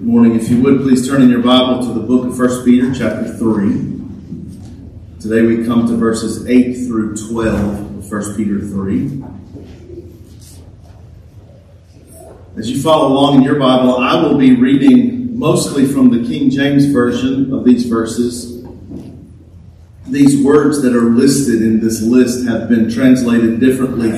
Good 0.00 0.08
morning. 0.08 0.34
If 0.34 0.48
you 0.48 0.62
would, 0.62 0.80
please 0.80 1.06
turn 1.06 1.20
in 1.20 1.28
your 1.28 1.42
Bible 1.42 1.82
to 1.82 1.92
the 1.92 2.00
book 2.00 2.24
of 2.24 2.38
1 2.38 2.64
Peter, 2.64 2.90
chapter 2.94 3.36
3. 3.36 5.20
Today 5.20 5.42
we 5.42 5.66
come 5.66 5.86
to 5.88 5.94
verses 5.94 6.46
8 6.46 6.86
through 6.86 7.16
12 7.16 7.98
of 7.98 8.10
1 8.10 8.34
Peter 8.34 8.60
3. 8.60 9.22
As 12.56 12.70
you 12.70 12.80
follow 12.80 13.08
along 13.08 13.36
in 13.36 13.42
your 13.42 13.58
Bible, 13.58 13.98
I 13.98 14.22
will 14.22 14.38
be 14.38 14.56
reading 14.56 15.38
mostly 15.38 15.84
from 15.84 16.08
the 16.08 16.26
King 16.26 16.48
James 16.48 16.86
Version 16.86 17.52
of 17.52 17.66
these 17.66 17.84
verses. 17.84 18.64
These 20.06 20.42
words 20.42 20.80
that 20.80 20.96
are 20.96 21.10
listed 21.10 21.60
in 21.60 21.78
this 21.78 22.00
list 22.00 22.48
have 22.48 22.70
been 22.70 22.90
translated 22.90 23.60
differently 23.60 24.08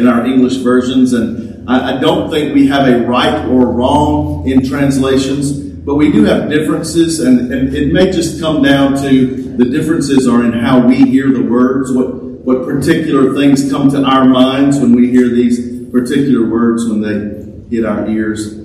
in 0.00 0.06
our 0.06 0.24
English 0.24 0.58
versions, 0.58 1.12
and 1.12 1.41
I, 1.66 1.96
I 1.96 2.00
don't 2.00 2.30
think 2.30 2.54
we 2.54 2.66
have 2.68 2.88
a 2.88 3.06
right 3.06 3.46
or 3.46 3.66
wrong 3.66 4.48
in 4.48 4.66
translations, 4.66 5.52
but 5.52 5.96
we 5.96 6.12
do 6.12 6.24
have 6.24 6.48
differences, 6.48 7.20
and, 7.20 7.52
and 7.52 7.74
it 7.74 7.92
may 7.92 8.10
just 8.10 8.40
come 8.40 8.62
down 8.62 8.96
to 9.02 9.56
the 9.56 9.64
differences 9.64 10.28
are 10.28 10.44
in 10.44 10.52
how 10.52 10.86
we 10.86 10.96
hear 10.96 11.30
the 11.30 11.42
words, 11.42 11.92
what, 11.92 12.14
what 12.14 12.64
particular 12.64 13.34
things 13.34 13.70
come 13.70 13.90
to 13.90 14.02
our 14.02 14.24
minds 14.24 14.78
when 14.78 14.94
we 14.94 15.10
hear 15.10 15.28
these 15.28 15.90
particular 15.90 16.48
words 16.48 16.88
when 16.88 17.00
they 17.00 17.76
hit 17.76 17.84
our 17.84 18.08
ears. 18.08 18.60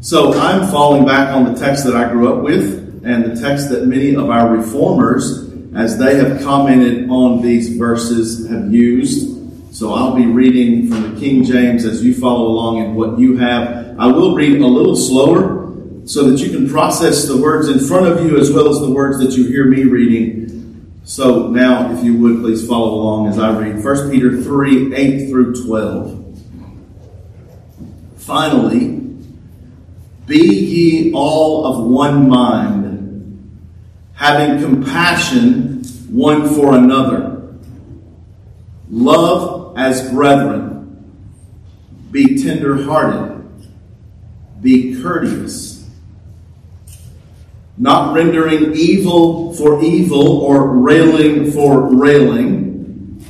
So 0.00 0.38
I'm 0.38 0.70
falling 0.70 1.04
back 1.04 1.34
on 1.34 1.52
the 1.52 1.58
text 1.58 1.84
that 1.84 1.96
I 1.96 2.08
grew 2.10 2.32
up 2.32 2.42
with 2.42 3.02
and 3.04 3.24
the 3.24 3.40
text 3.40 3.70
that 3.70 3.86
many 3.86 4.14
of 4.14 4.30
our 4.30 4.50
reformers, 4.50 5.50
as 5.74 5.98
they 5.98 6.16
have 6.16 6.42
commented 6.42 7.10
on 7.10 7.42
these 7.42 7.76
verses, 7.76 8.48
have 8.48 8.72
used. 8.72 9.37
So 9.78 9.94
I'll 9.94 10.16
be 10.16 10.26
reading 10.26 10.88
from 10.88 11.14
the 11.14 11.20
King 11.20 11.44
James 11.44 11.84
as 11.84 12.02
you 12.02 12.12
follow 12.12 12.48
along 12.48 12.78
in 12.78 12.96
what 12.96 13.16
you 13.16 13.36
have. 13.36 13.96
I 13.96 14.08
will 14.08 14.34
read 14.34 14.60
a 14.60 14.66
little 14.66 14.96
slower 14.96 15.72
so 16.04 16.28
that 16.28 16.40
you 16.40 16.50
can 16.50 16.68
process 16.68 17.28
the 17.28 17.40
words 17.40 17.68
in 17.68 17.78
front 17.78 18.06
of 18.06 18.26
you 18.26 18.40
as 18.40 18.50
well 18.50 18.68
as 18.70 18.80
the 18.80 18.90
words 18.90 19.20
that 19.20 19.36
you 19.36 19.46
hear 19.46 19.66
me 19.66 19.84
reading. 19.84 20.98
So 21.04 21.46
now, 21.46 21.92
if 21.92 22.04
you 22.04 22.18
would, 22.18 22.40
please 22.40 22.66
follow 22.66 22.92
along 22.92 23.28
as 23.28 23.38
I 23.38 23.56
read 23.56 23.84
1 23.84 24.10
Peter 24.10 24.42
3 24.42 24.96
8 24.96 25.30
through 25.30 25.64
12. 25.64 26.42
Finally, 28.16 28.88
be 30.26 30.38
ye 30.38 31.12
all 31.12 31.66
of 31.66 31.86
one 31.86 32.28
mind, 32.28 33.60
having 34.14 34.60
compassion 34.60 35.84
one 36.10 36.52
for 36.52 36.74
another. 36.74 37.54
Love 38.90 39.57
as 39.78 40.10
brethren. 40.10 40.74
Be 42.10 42.42
tender 42.42 42.82
hearted. 42.82 43.46
Be 44.60 45.00
courteous. 45.00 45.88
Not 47.76 48.12
rendering 48.12 48.74
evil 48.74 49.54
for 49.54 49.80
evil 49.84 50.38
or 50.38 50.66
railing 50.66 51.52
for 51.52 51.94
railing, 51.94 53.24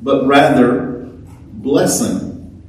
but 0.00 0.28
rather 0.28 1.10
blessing. 1.54 2.62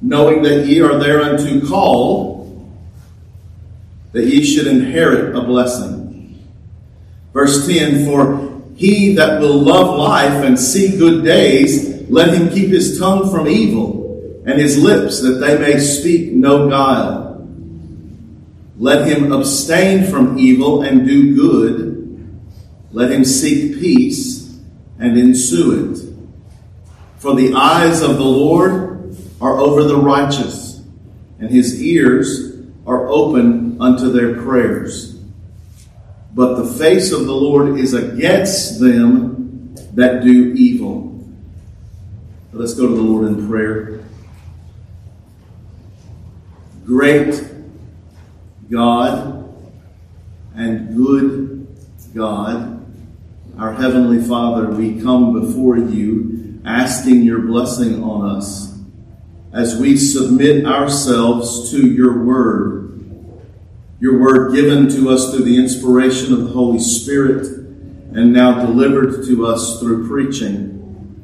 Knowing 0.00 0.42
that 0.42 0.66
ye 0.66 0.80
are 0.80 0.96
thereunto 0.96 1.66
called, 1.66 2.72
that 4.12 4.26
ye 4.26 4.44
should 4.44 4.68
inherit 4.68 5.34
a 5.34 5.42
blessing. 5.42 6.40
Verse 7.32 7.66
10 7.66 8.04
For 8.04 8.51
he 8.76 9.14
that 9.14 9.40
will 9.40 9.58
love 9.58 9.98
life 9.98 10.44
and 10.44 10.58
see 10.58 10.96
good 10.96 11.24
days, 11.24 12.08
let 12.10 12.34
him 12.34 12.50
keep 12.50 12.68
his 12.68 12.98
tongue 12.98 13.30
from 13.30 13.46
evil 13.46 14.42
and 14.46 14.58
his 14.58 14.78
lips 14.78 15.22
that 15.22 15.34
they 15.34 15.58
may 15.58 15.78
speak 15.78 16.32
no 16.32 16.68
guile. 16.68 17.46
Let 18.76 19.06
him 19.06 19.32
abstain 19.32 20.10
from 20.10 20.38
evil 20.38 20.82
and 20.82 21.06
do 21.06 21.34
good. 21.34 22.42
Let 22.90 23.12
him 23.12 23.24
seek 23.24 23.80
peace 23.80 24.58
and 24.98 25.16
ensue 25.18 25.92
it. 25.92 26.12
For 27.18 27.34
the 27.34 27.54
eyes 27.54 28.00
of 28.02 28.16
the 28.16 28.24
Lord 28.24 29.16
are 29.40 29.58
over 29.58 29.84
the 29.84 29.96
righteous, 29.96 30.82
and 31.38 31.50
his 31.50 31.80
ears 31.82 32.56
are 32.86 33.08
open 33.08 33.80
unto 33.80 34.10
their 34.10 34.42
prayers 34.42 35.11
but 36.34 36.56
the 36.56 36.72
face 36.78 37.12
of 37.12 37.26
the 37.26 37.34
Lord 37.34 37.78
is 37.78 37.92
against 37.92 38.80
them 38.80 39.74
that 39.94 40.22
do 40.24 40.54
evil. 40.54 41.24
Let's 42.52 42.74
go 42.74 42.86
to 42.86 42.94
the 42.94 43.00
Lord 43.00 43.28
in 43.28 43.48
prayer. 43.48 44.04
Great 46.84 47.44
God 48.70 49.54
and 50.54 50.96
good 50.96 51.66
God, 52.14 52.84
our 53.58 53.72
Heavenly 53.72 54.26
Father, 54.26 54.70
we 54.70 55.00
come 55.00 55.32
before 55.32 55.76
you 55.76 56.60
asking 56.64 57.22
your 57.22 57.40
blessing 57.40 58.02
on 58.02 58.36
us 58.36 58.78
as 59.52 59.78
we 59.78 59.96
submit 59.96 60.64
ourselves 60.64 61.70
to 61.70 61.86
your 61.90 62.24
word 62.24 62.81
your 64.02 64.18
word 64.18 64.52
given 64.52 64.88
to 64.88 65.10
us 65.10 65.30
through 65.30 65.44
the 65.44 65.56
inspiration 65.56 66.32
of 66.32 66.40
the 66.40 66.50
Holy 66.50 66.80
Spirit 66.80 67.46
and 67.46 68.32
now 68.32 68.66
delivered 68.66 69.24
to 69.24 69.46
us 69.46 69.78
through 69.78 70.08
preaching. 70.08 71.22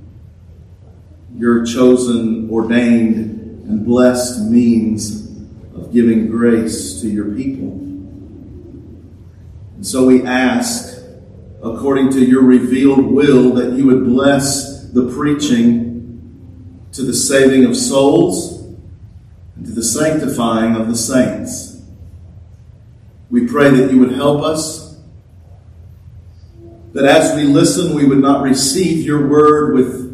Your 1.35 1.67
chosen, 1.67 2.49
ordained, 2.49 3.67
and 3.69 3.85
blessed 3.85 4.49
means 4.49 5.27
of 5.75 5.93
giving 5.93 6.31
grace 6.31 7.01
to 7.01 7.09
your 7.09 7.35
people. 7.35 7.73
And 9.75 9.85
so 9.85 10.07
we 10.07 10.25
ask, 10.25 11.03
according 11.61 12.13
to 12.13 12.25
your 12.25 12.45
revealed 12.45 13.07
will, 13.07 13.55
that 13.55 13.73
you 13.73 13.87
would 13.87 14.05
bless 14.05 14.89
the 14.93 15.13
preaching 15.17 16.87
to 16.93 17.03
the 17.03 17.13
saving 17.13 17.65
of 17.65 17.77
souls 17.77 18.63
and 19.57 19.67
to 19.67 19.73
the 19.73 19.83
sanctifying 19.83 20.77
of 20.77 20.87
the 20.87 20.97
saints. 20.97 21.78
We 23.31 23.47
pray 23.47 23.71
that 23.71 23.91
you 23.91 23.99
would 23.99 24.13
help 24.13 24.43
us, 24.43 24.97
that 26.95 27.05
as 27.05 27.37
we 27.37 27.45
listen, 27.45 27.95
we 27.95 28.07
would 28.07 28.19
not 28.19 28.43
receive 28.43 29.05
your 29.05 29.29
word 29.29 29.75
with 29.75 30.09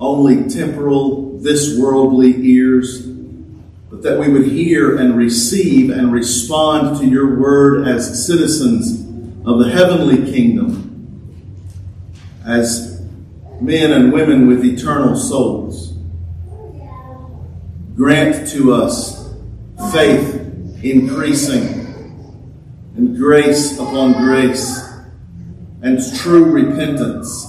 only 0.00 0.48
temporal, 0.48 1.38
this 1.38 1.78
worldly 1.78 2.34
ears, 2.44 3.06
but 3.88 4.02
that 4.02 4.18
we 4.18 4.28
would 4.28 4.46
hear 4.46 4.96
and 4.98 5.16
receive 5.16 5.90
and 5.90 6.12
respond 6.12 6.98
to 6.98 7.06
your 7.06 7.38
word 7.38 7.86
as 7.86 8.26
citizens 8.26 9.00
of 9.46 9.60
the 9.60 9.70
heavenly 9.70 10.32
kingdom, 10.32 11.30
as 12.44 13.00
men 13.60 13.92
and 13.92 14.12
women 14.12 14.48
with 14.48 14.64
eternal 14.64 15.16
souls. 15.16 15.92
Grant 17.94 18.48
to 18.48 18.72
us 18.72 19.32
faith 19.92 20.40
increasing 20.82 21.83
and 22.94 23.16
grace 23.16 23.78
upon 23.78 24.12
grace 24.12 24.80
and 25.82 25.98
true 26.16 26.44
repentance. 26.44 27.46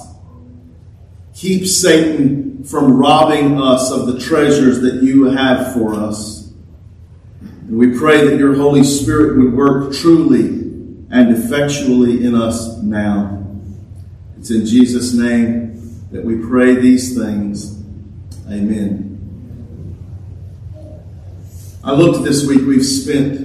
Keep 1.34 1.68
Satan 1.68 2.64
from 2.64 2.98
robbing 2.98 3.62
us 3.62 3.92
of 3.92 4.08
the 4.08 4.20
treasures 4.20 4.82
that 4.82 5.04
you 5.04 5.26
have 5.26 5.74
for 5.74 5.94
us. 5.94 6.52
And 7.42 7.78
we 7.78 7.98
pray 7.98 8.28
that 8.28 8.40
your 8.40 8.56
Holy 8.56 8.84
Spirit 8.84 9.38
would 9.38 9.54
work 9.54 9.94
truly 9.94 10.48
and 11.12 11.36
effectually 11.36 12.26
in 12.26 12.36
us 12.36 12.82
now. 12.82 13.46
It's 14.38 14.52
in 14.52 14.66
Jesus' 14.66 15.14
name 15.14 16.06
that 16.12 16.24
we 16.24 16.38
pray 16.38 16.76
these 16.76 17.18
things. 17.18 17.82
Amen. 18.48 19.12
I 21.84 21.92
looked 21.92 22.24
this 22.24 22.46
week, 22.48 22.62
we've 22.66 22.86
spent 22.86 23.45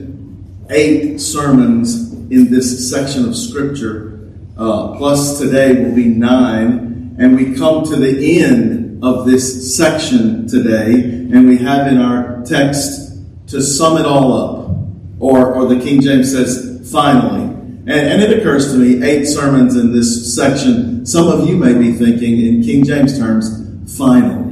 eight 0.71 1.19
sermons 1.21 2.13
in 2.31 2.51
this 2.51 2.91
section 2.91 3.29
of 3.29 3.37
Scripture, 3.37 4.31
uh, 4.57 4.97
plus 4.97 5.39
today 5.39 5.83
will 5.83 5.95
be 5.95 6.07
nine, 6.07 7.17
and 7.19 7.37
we 7.37 7.55
come 7.55 7.85
to 7.85 7.97
the 7.97 8.43
end 8.43 9.03
of 9.03 9.27
this 9.27 9.77
section 9.77 10.47
today, 10.47 10.93
and 10.95 11.49
we 11.49 11.59
have 11.59 11.87
in 11.87 11.99
our 11.99 12.43
text 12.45 13.19
to 13.49 13.61
sum 13.61 13.99
it 13.99 14.07
all 14.07 14.33
up, 14.33 14.77
or, 15.19 15.55
or 15.55 15.67
the 15.67 15.81
King 15.81 16.01
James 16.01 16.31
says, 16.33 16.91
finally. 16.93 17.43
And, 17.43 17.91
and 17.91 18.23
it 18.23 18.39
occurs 18.39 18.73
to 18.73 18.79
me, 18.79 19.03
eight 19.03 19.27
sermons 19.27 19.77
in 19.77 19.93
this 19.93 20.35
section, 20.35 21.05
some 21.05 21.29
of 21.29 21.49
you 21.49 21.57
may 21.57 21.75
be 21.75 21.93
thinking 21.93 22.41
in 22.41 22.63
King 22.63 22.85
James 22.85 23.19
terms, 23.19 23.49
finally. 23.97 24.47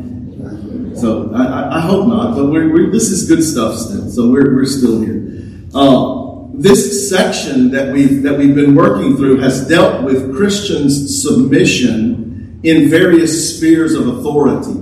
So 0.97 1.31
I, 1.33 1.77
I 1.77 1.81
hope 1.81 2.09
not, 2.09 2.35
but 2.35 2.47
we're, 2.47 2.73
we're, 2.73 2.91
this 2.91 3.11
is 3.11 3.29
good 3.29 3.45
stuff 3.45 3.77
still. 3.77 4.11
So 4.11 4.31
we're, 4.31 4.57
we're 4.57 4.65
still 4.65 5.01
here. 5.01 5.28
Uh, 5.75 6.47
this 6.55 7.09
section 7.09 7.71
that 7.71 7.93
we've, 7.93 8.23
that 8.23 8.37
we've 8.37 8.55
been 8.55 8.75
working 8.75 9.17
through 9.17 9.39
has 9.39 9.69
dealt 9.69 10.03
with 10.03 10.35
Christians' 10.35 11.23
submission 11.23 12.61
in 12.63 12.89
various 12.89 13.57
spheres 13.57 13.95
of 13.95 14.09
authority 14.09 14.73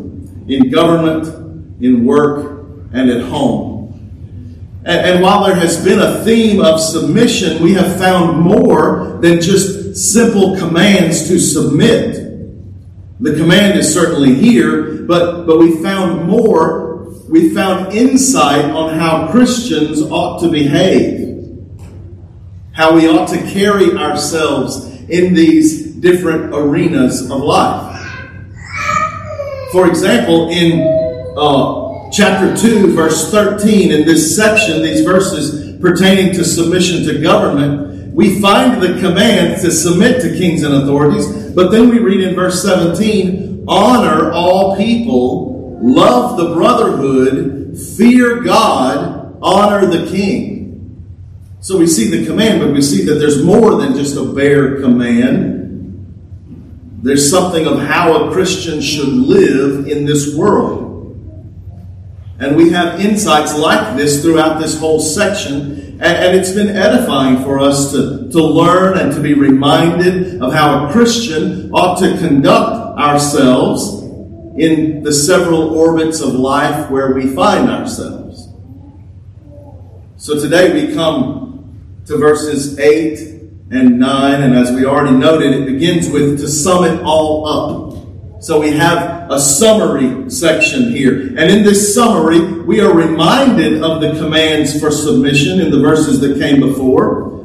in 0.48 0.70
government, 0.70 1.26
in 1.82 2.04
work, 2.04 2.66
and 2.92 3.10
at 3.10 3.22
home. 3.22 3.76
And, 4.84 5.20
while 5.20 5.44
there 5.44 5.56
has 5.56 5.84
been 5.84 5.98
a 5.98 6.24
theme 6.24 6.60
of 6.60 6.80
submission, 6.80 7.60
we 7.60 7.74
have 7.74 7.98
found 7.98 8.40
more 8.40 9.18
than 9.20 9.40
just 9.40 9.96
simple 9.96 10.56
commands 10.56 11.26
to 11.26 11.40
submit. 11.40 12.14
The 13.18 13.34
command 13.34 13.76
is 13.78 13.92
certainly 13.92 14.34
here, 14.34 15.02
but, 15.02 15.44
but 15.44 15.58
we 15.58 15.82
found 15.82 16.28
more. 16.28 16.85
We 17.28 17.55
found 17.55 17.93
insight 17.93 18.64
on 18.67 18.99
how 18.99 19.31
Christians 19.31 20.00
ought 20.02 20.40
to 20.43 20.50
behave, 20.50 21.67
how 22.73 22.94
we 22.94 23.08
ought 23.08 23.28
to 23.28 23.38
carry 23.52 23.93
ourselves 23.96 24.87
in 25.08 25.34
these 25.34 25.87
different 25.94 26.55
arenas 26.55 27.31
of 27.31 27.40
life. 27.40 27.94
For 29.73 29.88
example, 29.88 30.50
in 30.50 30.81
uh, 31.37 32.11
chapter 32.12 32.56
2, 32.56 32.94
verse 32.94 33.31
13, 33.31 33.93
in 33.93 34.06
this 34.06 34.37
section, 34.37 34.82
these 34.82 35.05
verses 35.05 35.81
pertaining 35.81 36.32
to 36.34 36.44
submission 36.44 37.05
to 37.05 37.20
government, 37.20 38.14
we 38.14 38.40
find 38.40 38.81
the 38.81 38.99
command 39.00 39.61
to 39.61 39.70
submit 39.70 40.22
to 40.22 40.37
kings 40.38 40.62
and 40.62 40.75
authorities, 40.75 41.26
but 41.52 41.70
then 41.70 41.88
we 41.88 41.99
read 41.99 42.20
in 42.20 42.34
verse 42.34 42.62
17 42.62 43.64
honor 43.69 44.32
all 44.32 44.76
people, 44.76 45.45
love 45.81 46.37
the 46.37 46.55
brotherhood, 46.55 47.78
fear 47.96 48.43
God, 48.43 49.38
honor 49.43 49.87
the 49.87 50.11
king. 50.11 50.56
So 51.61 51.78
we 51.78 51.87
see 51.87 52.11
the 52.11 52.25
command, 52.25 52.61
but 52.61 52.73
we 52.73 52.81
see 52.81 53.05
that 53.06 53.14
there's 53.14 53.43
more 53.43 53.76
than 53.76 53.94
just 53.94 54.17
a 54.17 54.25
bare 54.25 54.81
command. 54.81 55.56
There's 57.02 57.28
something 57.31 57.67
of 57.67 57.81
how 57.81 58.28
a 58.28 58.32
Christian 58.32 58.81
should 58.81 59.08
live 59.08 59.88
in 59.88 60.05
this 60.05 60.34
world. 60.34 60.87
And 62.38 62.56
we 62.56 62.70
have 62.70 63.00
insights 63.00 63.56
like 63.56 63.96
this 63.96 64.22
throughout 64.22 64.61
this 64.61 64.79
whole 64.79 65.00
section. 65.00 65.99
And, 66.00 66.37
it's 66.37 66.52
been 66.52 66.69
edifying 66.69 67.43
for 67.43 67.58
us 67.58 67.90
to, 67.93 68.29
to 68.31 68.43
learn 68.43 68.99
and 68.99 69.12
to 69.14 69.20
be 69.20 69.32
reminded 69.32 70.43
of 70.43 70.52
how 70.52 70.87
a 70.87 70.93
Christian 70.93 71.70
ought 71.72 71.99
to 72.00 72.19
conduct 72.19 72.99
ourselves 72.99 74.06
in 74.58 75.03
the 75.03 75.12
several 75.12 75.76
orbits 75.76 76.20
of 76.20 76.32
life 76.32 76.91
where 76.91 77.12
we 77.12 77.35
find 77.35 77.69
ourselves. 77.69 78.49
So 80.17 80.41
today 80.41 80.73
we 80.73 80.94
come 80.94 82.03
to 82.06 82.17
verses 82.17 82.79
8 82.79 83.19
and 83.70 83.99
9. 83.99 84.43
And 84.43 84.55
as 84.55 84.73
we 84.73 84.87
already 84.87 85.17
noted, 85.17 85.53
it 85.53 85.67
begins 85.67 86.08
with 86.08 86.41
to 86.41 86.49
sum 86.49 86.85
it 86.85 87.03
all 87.03 87.47
up. 87.47 88.43
So 88.43 88.61
we 88.61 88.73
have 88.73 89.31
a 89.31 89.41
summary 89.41 90.31
section 90.31 90.91
here. 90.91 91.20
And 91.37 91.50
in 91.50 91.62
this 91.62 91.94
summary, 91.94 92.41
we 92.62 92.81
are 92.81 92.94
reminded 92.94 93.82
of 93.82 94.00
the 94.00 94.19
commands 94.19 94.81
for 94.81 94.91
submission 94.91 95.61
in 95.61 95.70
the 95.70 95.81
verses 95.81 96.20
that 96.20 96.38
came 96.38 96.61
before. 96.61 97.35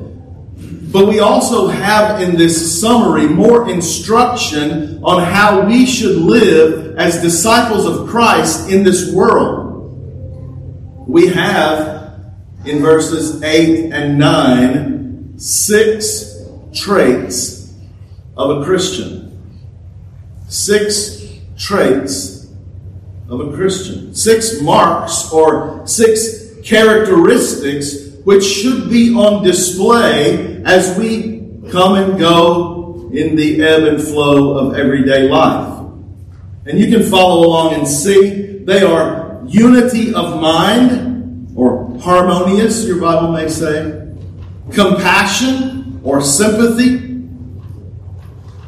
But 0.91 1.07
we 1.07 1.19
also 1.19 1.67
have 1.67 2.21
in 2.21 2.35
this 2.35 2.81
summary 2.81 3.27
more 3.27 3.69
instruction 3.69 5.01
on 5.03 5.23
how 5.23 5.65
we 5.65 5.85
should 5.85 6.17
live 6.17 6.97
as 6.97 7.21
disciples 7.21 7.85
of 7.85 8.09
Christ 8.09 8.69
in 8.69 8.83
this 8.83 9.13
world. 9.13 9.69
We 11.07 11.27
have 11.27 12.01
in 12.65 12.81
verses 12.81 13.41
8 13.41 13.91
and 13.91 14.19
9 14.19 15.39
six 15.41 16.39
traits 16.71 17.73
of 18.37 18.61
a 18.61 18.63
Christian. 18.63 19.41
Six 20.47 21.25
traits 21.57 22.47
of 23.27 23.39
a 23.39 23.55
Christian. 23.55 24.13
Six 24.13 24.61
marks 24.61 25.31
or 25.33 25.81
six 25.87 26.59
characteristics 26.63 28.00
which 28.23 28.43
should 28.43 28.89
be 28.89 29.13
on 29.13 29.43
display 29.43 30.61
as 30.63 30.97
we 30.97 31.49
come 31.71 31.95
and 31.95 32.19
go 32.19 33.09
in 33.13 33.35
the 33.35 33.61
ebb 33.61 33.83
and 33.83 34.01
flow 34.01 34.57
of 34.57 34.77
everyday 34.77 35.27
life. 35.27 35.85
And 36.65 36.79
you 36.79 36.95
can 36.95 37.09
follow 37.09 37.47
along 37.47 37.73
and 37.73 37.87
see 37.87 38.63
they 38.63 38.83
are 38.83 39.41
unity 39.47 40.13
of 40.13 40.39
mind 40.39 41.51
or 41.55 41.97
harmonious, 41.99 42.85
your 42.85 43.01
Bible 43.01 43.31
may 43.31 43.49
say 43.49 44.13
compassion 44.71 45.99
or 46.03 46.21
sympathy, 46.21 47.27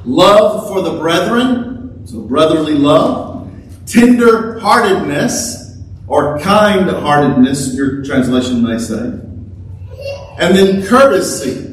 love 0.03 0.67
for 0.67 0.81
the 0.81 0.99
brethren, 0.99 2.05
so 2.05 2.21
brotherly 2.21 2.73
love, 2.73 3.49
tender 3.85 4.59
heartedness 4.59 5.81
or 6.07 6.39
kind 6.39 6.89
heartedness, 6.89 7.73
your 7.75 8.03
translation 8.03 8.63
may 8.63 8.77
say, 8.77 9.19
and 10.37 10.55
then 10.55 10.85
courtesy. 10.85 11.69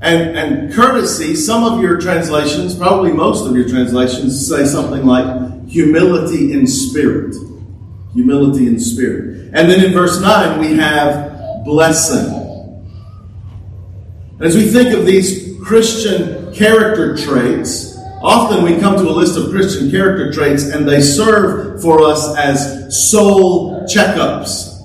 And, 0.00 0.36
and 0.36 0.74
courtesy, 0.74 1.34
some 1.34 1.64
of 1.64 1.80
your 1.80 1.98
translations, 1.98 2.76
probably 2.76 3.12
most 3.12 3.46
of 3.46 3.56
your 3.56 3.68
translations, 3.68 4.46
say 4.46 4.64
something 4.64 5.06
like 5.06 5.68
humility 5.68 6.52
in 6.52 6.66
spirit. 6.66 7.34
Humility 8.14 8.66
in 8.66 8.78
spirit. 8.78 9.50
And 9.54 9.70
then 9.70 9.84
in 9.84 9.92
verse 9.92 10.20
9, 10.20 10.60
we 10.60 10.76
have 10.76 11.64
blessing. 11.64 12.44
As 14.38 14.54
we 14.54 14.68
think 14.68 14.94
of 14.94 15.06
these 15.06 15.56
Christian 15.62 16.52
character 16.52 17.16
traits, 17.16 17.96
often 18.20 18.64
we 18.64 18.78
come 18.78 18.96
to 18.96 19.08
a 19.08 19.12
list 19.12 19.38
of 19.38 19.50
Christian 19.50 19.90
character 19.90 20.30
traits 20.30 20.64
and 20.64 20.86
they 20.86 21.00
serve 21.00 21.80
for 21.80 22.02
us 22.02 22.36
as 22.36 23.10
soul 23.10 23.82
checkups 23.84 24.75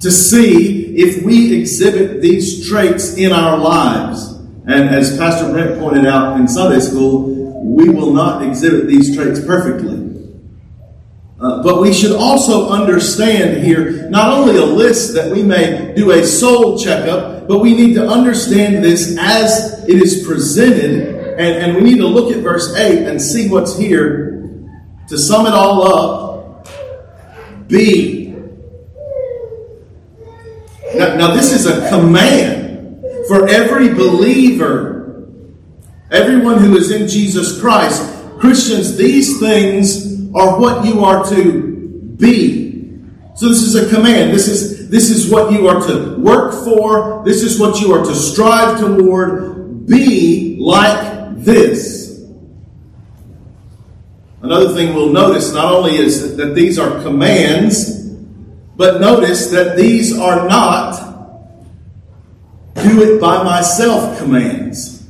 to 0.00 0.10
see 0.10 0.96
if 0.96 1.24
we 1.24 1.58
exhibit 1.58 2.20
these 2.20 2.68
traits 2.68 3.16
in 3.16 3.32
our 3.32 3.56
lives. 3.56 4.32
And 4.66 4.88
as 4.88 5.16
Pastor 5.16 5.52
Brent 5.52 5.78
pointed 5.78 6.06
out 6.06 6.38
in 6.38 6.48
Sunday 6.48 6.80
school, 6.80 7.64
we 7.64 7.88
will 7.88 8.12
not 8.12 8.42
exhibit 8.42 8.86
these 8.86 9.16
traits 9.16 9.40
perfectly. 9.40 10.06
Uh, 11.38 11.62
but 11.62 11.82
we 11.82 11.92
should 11.92 12.12
also 12.12 12.70
understand 12.70 13.62
here 13.62 14.08
not 14.08 14.32
only 14.32 14.56
a 14.56 14.64
list 14.64 15.14
that 15.14 15.30
we 15.30 15.42
may 15.42 15.92
do 15.94 16.10
a 16.12 16.24
soul 16.24 16.78
checkup, 16.78 17.46
but 17.46 17.58
we 17.58 17.74
need 17.74 17.94
to 17.94 18.06
understand 18.06 18.82
this 18.82 19.16
as 19.20 19.84
it 19.86 20.02
is 20.02 20.26
presented. 20.26 21.14
And, 21.38 21.64
and 21.64 21.76
we 21.76 21.82
need 21.82 21.98
to 21.98 22.06
look 22.06 22.34
at 22.34 22.42
verse 22.42 22.74
8 22.74 23.06
and 23.06 23.20
see 23.20 23.48
what's 23.48 23.78
here. 23.78 24.32
To 25.08 25.18
sum 25.18 25.46
it 25.46 25.52
all 25.52 25.86
up, 25.86 26.68
be. 27.68 28.25
Now, 30.98 31.16
now 31.16 31.34
this 31.34 31.52
is 31.52 31.66
a 31.66 31.88
command 31.88 33.04
for 33.28 33.48
every 33.48 33.88
believer, 33.88 35.28
everyone 36.10 36.58
who 36.58 36.76
is 36.76 36.90
in 36.90 37.08
Jesus 37.08 37.60
Christ. 37.60 38.02
Christians, 38.38 38.96
these 38.96 39.40
things 39.40 40.30
are 40.34 40.60
what 40.60 40.84
you 40.84 41.04
are 41.04 41.24
to 41.30 42.14
be. 42.18 42.66
So 43.34 43.48
this 43.48 43.62
is 43.62 43.74
a 43.74 43.94
command. 43.94 44.32
This 44.32 44.48
is, 44.48 44.88
this 44.88 45.10
is 45.10 45.30
what 45.30 45.52
you 45.52 45.68
are 45.68 45.86
to 45.86 46.16
work 46.18 46.52
for. 46.64 47.22
This 47.24 47.42
is 47.42 47.58
what 47.58 47.80
you 47.80 47.92
are 47.92 48.04
to 48.04 48.14
strive 48.14 48.78
toward. 48.78 49.86
Be 49.86 50.56
like 50.58 51.36
this. 51.36 52.24
Another 54.42 54.74
thing 54.74 54.94
we'll 54.94 55.12
notice 55.12 55.52
not 55.52 55.72
only 55.72 55.96
is 55.96 56.36
that 56.36 56.54
these 56.54 56.78
are 56.78 57.02
commands, 57.02 57.95
but 58.76 59.00
notice 59.00 59.50
that 59.50 59.76
these 59.76 60.18
are 60.18 60.46
not 60.48 61.06
do 62.74 63.02
it 63.02 63.20
by 63.20 63.42
myself 63.42 64.18
commands. 64.18 65.06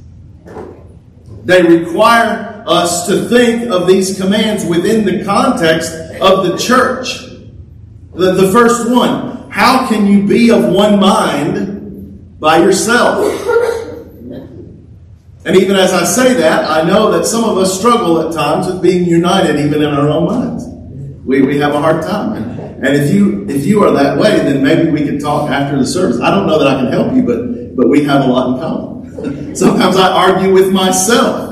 They 1.44 1.62
require 1.62 2.64
us 2.66 3.06
to 3.06 3.28
think 3.28 3.70
of 3.70 3.86
these 3.86 4.18
commands 4.18 4.64
within 4.64 5.04
the 5.04 5.24
context 5.24 5.92
of 6.20 6.46
the 6.46 6.56
church. 6.58 7.24
The, 8.14 8.32
the 8.32 8.50
first 8.52 8.90
one, 8.90 9.50
how 9.50 9.88
can 9.88 10.06
you 10.06 10.26
be 10.26 10.50
of 10.50 10.64
one 10.72 10.98
mind 10.98 12.40
by 12.40 12.58
yourself? 12.58 13.24
And 15.44 15.56
even 15.56 15.76
as 15.76 15.92
I 15.92 16.04
say 16.04 16.34
that, 16.34 16.68
I 16.68 16.82
know 16.82 17.12
that 17.12 17.24
some 17.24 17.44
of 17.44 17.56
us 17.58 17.78
struggle 17.78 18.20
at 18.20 18.34
times 18.34 18.66
with 18.66 18.82
being 18.82 19.04
united 19.04 19.56
even 19.60 19.82
in 19.82 19.88
our 19.94 20.08
own 20.08 20.26
minds. 20.26 20.64
We, 21.24 21.42
we 21.42 21.58
have 21.58 21.72
a 21.72 21.80
hard 21.80 22.02
time. 22.02 22.55
And 22.76 22.88
if 22.88 23.14
you 23.14 23.46
if 23.48 23.64
you 23.64 23.82
are 23.84 23.92
that 23.92 24.18
way, 24.18 24.38
then 24.38 24.62
maybe 24.62 24.90
we 24.90 25.04
can 25.04 25.18
talk 25.18 25.50
after 25.50 25.78
the 25.78 25.86
service. 25.86 26.20
I 26.20 26.30
don't 26.30 26.46
know 26.46 26.58
that 26.58 26.68
I 26.68 26.80
can 26.80 26.92
help 26.92 27.14
you, 27.14 27.22
but 27.22 27.76
but 27.76 27.88
we 27.88 28.04
have 28.04 28.24
a 28.24 28.26
lot 28.26 28.54
in 28.54 28.60
common. 28.60 28.96
Sometimes 29.56 29.96
I 29.96 30.10
argue 30.10 30.52
with 30.52 30.72
myself. 30.72 31.46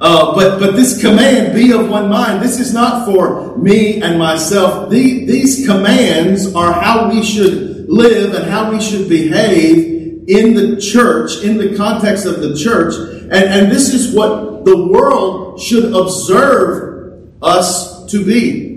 Uh, 0.00 0.34
but, 0.34 0.58
but 0.58 0.74
this 0.74 1.00
command, 1.00 1.54
be 1.54 1.70
of 1.70 1.88
one 1.88 2.10
mind, 2.10 2.42
this 2.42 2.58
is 2.58 2.74
not 2.74 3.06
for 3.06 3.56
me 3.56 4.02
and 4.02 4.18
myself. 4.18 4.90
The, 4.90 5.24
these 5.26 5.64
commands 5.64 6.52
are 6.56 6.72
how 6.72 7.08
we 7.08 7.22
should 7.22 7.88
live 7.88 8.34
and 8.34 8.50
how 8.50 8.72
we 8.72 8.80
should 8.80 9.08
behave 9.08 10.24
in 10.26 10.54
the 10.54 10.80
church, 10.80 11.44
in 11.44 11.56
the 11.56 11.76
context 11.76 12.26
of 12.26 12.40
the 12.40 12.56
church. 12.56 12.94
And, 12.96 13.32
and 13.32 13.70
this 13.70 13.94
is 13.94 14.12
what 14.12 14.64
the 14.64 14.88
world 14.88 15.60
should 15.60 15.94
observe 15.94 17.30
us 17.40 18.04
to 18.06 18.24
be. 18.24 18.71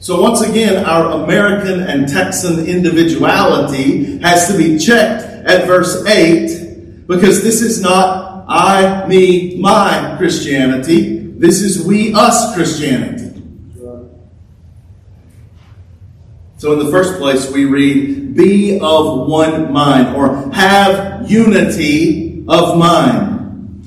So 0.00 0.22
once 0.22 0.42
again, 0.42 0.84
our 0.84 1.24
American 1.24 1.80
and 1.80 2.08
Texan 2.08 2.66
individuality 2.66 4.18
has 4.18 4.46
to 4.48 4.56
be 4.56 4.78
checked 4.78 5.24
at 5.24 5.66
verse 5.66 6.04
8 6.06 7.06
because 7.06 7.42
this 7.42 7.62
is 7.62 7.80
not 7.80 8.44
I, 8.48 9.06
me, 9.06 9.56
my 9.58 10.14
Christianity. 10.16 11.18
This 11.18 11.60
is 11.60 11.84
we, 11.84 12.14
us 12.14 12.54
Christianity. 12.54 13.26
So, 16.56 16.72
in 16.72 16.84
the 16.84 16.90
first 16.90 17.20
place, 17.20 17.48
we 17.52 17.66
read, 17.66 18.34
Be 18.34 18.80
of 18.80 19.28
one 19.28 19.72
mind, 19.72 20.16
or 20.16 20.50
have 20.52 21.30
unity 21.30 22.44
of 22.48 22.76
mind. 22.76 23.86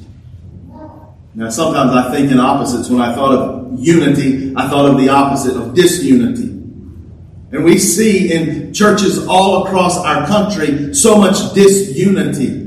Now, 1.36 1.50
sometimes 1.50 1.92
I 1.92 2.12
think 2.12 2.32
in 2.32 2.40
opposites. 2.40 2.90
When 2.90 3.02
I 3.02 3.14
thought 3.14 3.34
of 3.34 3.61
unity, 3.78 4.54
I 4.56 4.70
thought 4.70 4.90
of 4.90 4.98
the 4.98 5.10
opposite 5.10 5.56
of 5.56 5.74
disunity. 5.74 6.50
And 7.52 7.66
we 7.66 7.78
see 7.78 8.32
in 8.32 8.74
churches 8.74 9.28
all 9.28 9.66
across 9.66 9.98
our 9.98 10.26
country 10.26 10.94
so 10.94 11.18
much 11.18 11.54
disunity. 11.54 12.60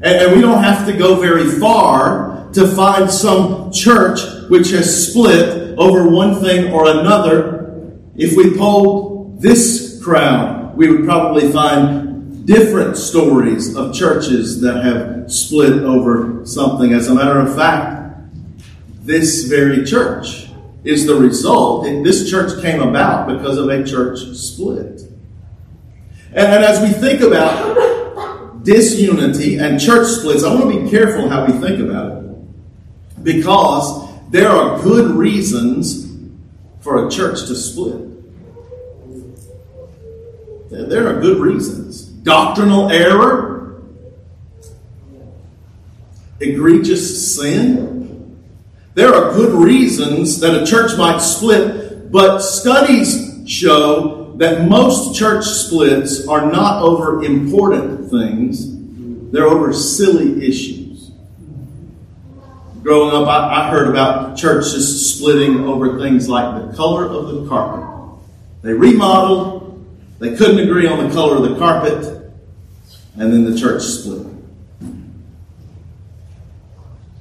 And, 0.00 0.34
we 0.34 0.40
don't 0.40 0.62
have 0.62 0.86
to 0.86 0.92
go 0.92 1.16
very 1.16 1.44
far 1.58 2.48
to 2.52 2.66
find 2.66 3.10
some 3.10 3.72
church 3.72 4.20
which 4.48 4.70
has 4.70 5.08
split 5.08 5.78
over 5.78 6.08
one 6.08 6.40
thing 6.40 6.72
or 6.72 6.88
another. 6.88 7.92
If 8.14 8.36
we 8.36 8.56
polled 8.56 9.42
this 9.42 10.00
crowd, 10.02 10.76
we 10.76 10.88
would 10.90 11.04
probably 11.04 11.50
find 11.52 12.46
different 12.46 12.96
stories 12.96 13.76
of 13.76 13.94
churches 13.94 14.60
that 14.60 14.84
have 14.84 15.30
split 15.30 15.82
over 15.82 16.46
something. 16.46 16.92
As 16.92 17.08
a 17.08 17.14
matter 17.14 17.40
of 17.40 17.54
fact, 17.54 18.05
this 19.06 19.44
very 19.44 19.84
church 19.84 20.48
is 20.84 21.06
the 21.06 21.14
result. 21.14 21.86
and 21.86 22.04
This 22.04 22.28
church 22.28 22.60
came 22.60 22.82
about 22.82 23.28
because 23.28 23.56
of 23.56 23.68
a 23.68 23.84
church 23.84 24.18
split. 24.36 25.02
And, 26.32 26.64
as 26.64 26.80
we 26.82 26.88
think 26.88 27.22
about 27.22 28.62
disunity 28.62 29.56
and 29.56 29.80
church 29.80 30.08
splits, 30.08 30.44
I 30.44 30.52
want 30.52 30.72
to 30.72 30.82
be 30.82 30.90
careful 30.90 31.28
how 31.28 31.46
we 31.46 31.52
think 31.52 31.80
about 31.80 32.12
it. 32.12 33.24
Because 33.24 34.10
there 34.30 34.50
are 34.50 34.82
good 34.82 35.12
reasons 35.12 36.12
for 36.80 37.06
a 37.06 37.10
church 37.10 37.46
to 37.46 37.54
split. 37.54 38.02
There 40.68 41.08
are 41.08 41.20
good 41.20 41.38
reasons. 41.38 42.02
Doctrinal 42.04 42.90
error, 42.90 43.82
egregious 46.40 47.34
sin. 47.34 47.95
There 48.96 49.14
are 49.14 49.34
good 49.34 49.52
reasons 49.52 50.40
that 50.40 50.54
a 50.54 50.64
church 50.64 50.96
might 50.96 51.18
split, 51.18 52.10
but 52.10 52.38
studies 52.38 53.46
show 53.46 54.32
that 54.38 54.66
most 54.70 55.14
church 55.14 55.44
splits 55.44 56.26
are 56.26 56.50
not 56.50 56.82
over 56.82 57.22
important 57.22 58.10
things, 58.10 58.72
they're 59.32 59.44
over 59.44 59.74
silly 59.74 60.42
issues. 60.48 61.10
Growing 62.82 63.14
up, 63.14 63.28
I, 63.28 63.66
I 63.66 63.70
heard 63.70 63.88
about 63.88 64.38
churches 64.38 65.14
splitting 65.14 65.64
over 65.64 65.98
things 65.98 66.26
like 66.26 66.66
the 66.66 66.74
color 66.74 67.04
of 67.04 67.34
the 67.34 67.48
carpet. 67.50 68.18
They 68.62 68.72
remodeled, 68.72 69.84
they 70.20 70.34
couldn't 70.36 70.58
agree 70.58 70.86
on 70.86 71.06
the 71.06 71.12
color 71.12 71.36
of 71.36 71.42
the 71.42 71.58
carpet, 71.58 72.32
and 73.18 73.30
then 73.30 73.44
the 73.44 73.60
church 73.60 73.82
split. 73.82 74.35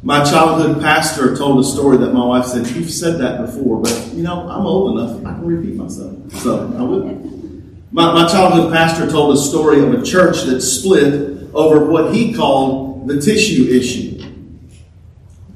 My 0.05 0.23
childhood 0.23 0.83
pastor 0.83 1.35
told 1.35 1.59
a 1.59 1.63
story 1.63 1.97
that 1.97 2.13
my 2.13 2.23
wife 2.23 2.45
said, 2.45 2.67
You've 2.67 2.91
said 2.91 3.19
that 3.21 3.41
before, 3.41 3.81
but 3.81 4.11
you 4.13 4.21
know, 4.21 4.47
I'm 4.47 4.67
old 4.67 4.99
enough, 4.99 5.25
I 5.25 5.33
can 5.33 5.47
repeat 5.47 5.75
myself. 5.75 6.31
So 6.33 6.71
I 6.77 6.83
will. 6.83 7.05
My, 7.91 8.13
my 8.13 8.27
childhood 8.27 8.71
pastor 8.71 9.09
told 9.09 9.35
a 9.35 9.39
story 9.39 9.81
of 9.81 9.91
a 9.95 10.05
church 10.05 10.43
that 10.43 10.61
split 10.61 11.49
over 11.55 11.85
what 11.85 12.13
he 12.13 12.35
called 12.35 13.07
the 13.07 13.19
tissue 13.19 13.67
issue. 13.67 14.23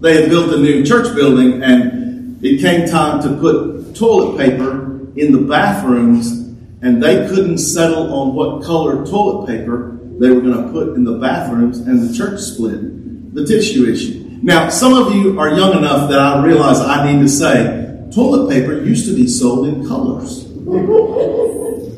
They 0.01 0.20
had 0.20 0.32
built 0.32 0.51
a 0.51 0.58
new 0.58 0.84
church 0.84 1.13
building, 1.13 1.62
and 1.62 2.44
it 2.44 2.60
came 2.60 2.89
time 2.89 3.22
to 3.22 3.38
put 3.38 3.96
toilet 3.96 4.39
paper 4.39 5.12
in 5.15 5.32
the 5.32 5.41
bathrooms 5.48 6.39
and 6.82 7.03
they 7.03 7.27
couldn't 7.27 7.58
settle 7.60 8.13
on 8.13 8.34
what 8.34 8.63
color 8.63 9.06
toilet 9.06 9.46
paper 9.46 10.00
they 10.20 10.32
were 10.32 10.41
going 10.41 10.65
to 10.65 10.72
put 10.72 10.96
in 10.96 11.03
the 11.03 11.18
bathrooms, 11.18 11.79
and 11.79 12.10
the 12.10 12.18
church 12.18 12.39
split 12.39 13.34
the 13.34 13.46
tissue 13.46 13.86
issue. 13.86 14.29
Now, 14.41 14.69
some 14.69 14.93
of 14.93 15.13
you 15.13 15.39
are 15.39 15.50
young 15.50 15.77
enough 15.77 16.10
that 16.10 16.19
I 16.19 16.43
realize 16.43 16.79
I 16.79 17.12
need 17.12 17.22
to 17.22 17.29
say 17.29 18.08
toilet 18.13 18.50
paper 18.50 18.81
used 18.81 19.05
to 19.08 19.15
be 19.15 19.27
sold 19.27 19.67
in 19.67 19.88
colors 19.88 20.50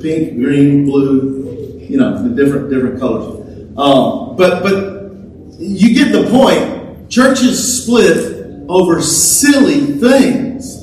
pink, 0.02 0.36
green, 0.38 0.86
blue, 0.86 1.80
you 1.88 1.98
know, 1.98 2.22
the 2.24 2.30
different, 2.30 2.70
different 2.70 3.00
colors. 3.00 3.38
Um, 3.78 4.36
but, 4.36 4.64
but 4.64 5.60
you 5.60 5.94
get 5.94 6.12
the 6.12 6.30
point. 6.30 7.10
Churches 7.10 7.84
split 7.84 8.66
over 8.68 9.02
silly 9.02 10.00
things. 10.00 10.82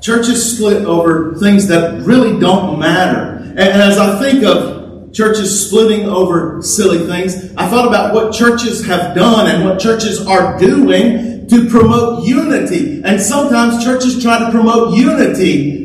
Churches 0.00 0.56
split 0.56 0.84
over 0.84 1.34
things 1.36 1.68
that 1.68 2.02
really 2.02 2.38
don't 2.40 2.78
matter. 2.78 3.36
And, 3.50 3.60
as 3.60 3.98
I 3.98 4.18
think 4.18 4.42
of 4.44 4.79
churches 5.12 5.66
splitting 5.66 6.08
over 6.08 6.62
silly 6.62 7.06
things, 7.06 7.54
I 7.56 7.68
thought 7.68 7.88
about 7.88 8.14
what 8.14 8.32
churches 8.32 8.84
have 8.86 9.14
done 9.14 9.48
and 9.48 9.64
what 9.64 9.80
churches 9.80 10.26
are 10.26 10.58
doing 10.58 11.46
to 11.48 11.68
promote 11.68 12.24
unity. 12.24 13.02
And 13.02 13.20
sometimes 13.20 13.84
churches 13.84 14.22
try 14.22 14.38
to 14.38 14.50
promote 14.50 14.96
unity 14.96 15.80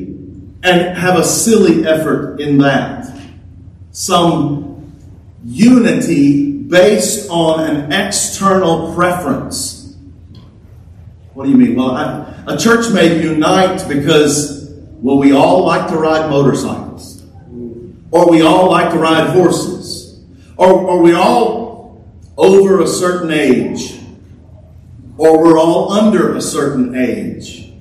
and 0.63 0.97
have 0.97 1.17
a 1.17 1.23
silly 1.23 1.87
effort 1.87 2.39
in 2.39 2.57
that. 2.59 3.11
Some 3.91 4.93
unity 5.43 6.51
based 6.51 7.29
on 7.29 7.59
an 7.61 7.91
external 7.91 8.93
preference. 8.95 9.95
What 11.33 11.45
do 11.45 11.51
you 11.51 11.57
mean? 11.57 11.75
Well, 11.75 11.91
I, 11.91 12.33
a 12.47 12.57
church 12.57 12.91
may 12.93 13.21
unite 13.21 13.87
because, 13.87 14.71
well, 15.01 15.17
we 15.17 15.33
all 15.33 15.65
like 15.65 15.89
to 15.89 15.97
ride 15.97 16.29
motorcycles, 16.29 16.84
or 18.15 18.29
we 18.29 18.41
all 18.41 18.71
like 18.71 18.93
to 18.93 18.97
ride 18.97 19.31
horses, 19.31 20.23
or, 20.55 20.71
or 20.71 21.01
we 21.01 21.11
all 21.11 22.01
over 22.37 22.81
a 22.81 22.87
certain 22.87 23.29
age, 23.29 23.99
or 25.17 25.43
we're 25.43 25.59
all 25.59 25.91
under 25.91 26.33
a 26.33 26.41
certain 26.41 26.95
age. 26.95 27.73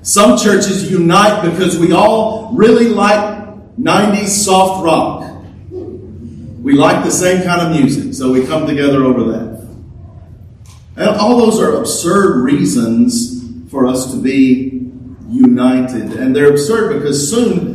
Some 0.00 0.38
churches 0.38 0.90
unite 0.90 1.42
because 1.42 1.78
we 1.78 1.92
all 1.92 2.54
really 2.54 2.88
like 2.88 3.44
90s 3.78 4.28
soft 4.28 4.82
rock. 4.82 5.44
We 5.70 6.72
like 6.72 7.04
the 7.04 7.10
same 7.10 7.42
kind 7.42 7.60
of 7.60 7.78
music, 7.78 8.14
so 8.14 8.32
we 8.32 8.46
come 8.46 8.66
together 8.66 9.04
over 9.04 9.32
that. 9.32 9.68
And 10.96 11.10
all 11.10 11.36
those 11.36 11.60
are 11.60 11.76
absurd 11.76 12.42
reasons 12.42 13.70
for 13.70 13.86
us 13.86 14.10
to 14.12 14.22
be 14.22 14.90
united. 15.28 16.14
And 16.14 16.34
they're 16.34 16.48
absurd 16.48 16.98
because 16.98 17.28
soon, 17.28 17.73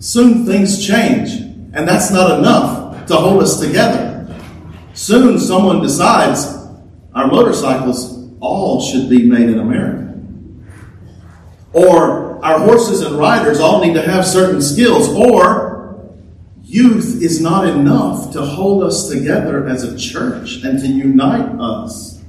soon 0.00 0.44
things 0.44 0.84
change. 0.84 1.30
And 1.72 1.86
that's 1.86 2.10
not 2.10 2.40
enough 2.40 3.06
to 3.06 3.14
hold 3.14 3.42
us 3.42 3.60
together. 3.60 4.26
Soon 4.94 5.38
someone 5.38 5.80
decides 5.80 6.58
our 7.14 7.28
motorcycles 7.28 8.28
all 8.40 8.80
should 8.80 9.08
be 9.08 9.24
made 9.24 9.48
in 9.48 9.60
America. 9.60 10.18
Or 11.72 12.44
our 12.44 12.58
horses 12.58 13.02
and 13.02 13.16
riders 13.16 13.60
all 13.60 13.84
need 13.84 13.94
to 13.94 14.02
have 14.02 14.26
certain 14.26 14.60
skills. 14.60 15.08
Or 15.08 16.10
youth 16.64 17.22
is 17.22 17.40
not 17.40 17.68
enough 17.68 18.32
to 18.32 18.42
hold 18.42 18.82
us 18.82 19.08
together 19.08 19.68
as 19.68 19.84
a 19.84 19.96
church 19.96 20.62
and 20.64 20.78
to 20.80 20.86
unite 20.86 21.48
us. 21.60 22.20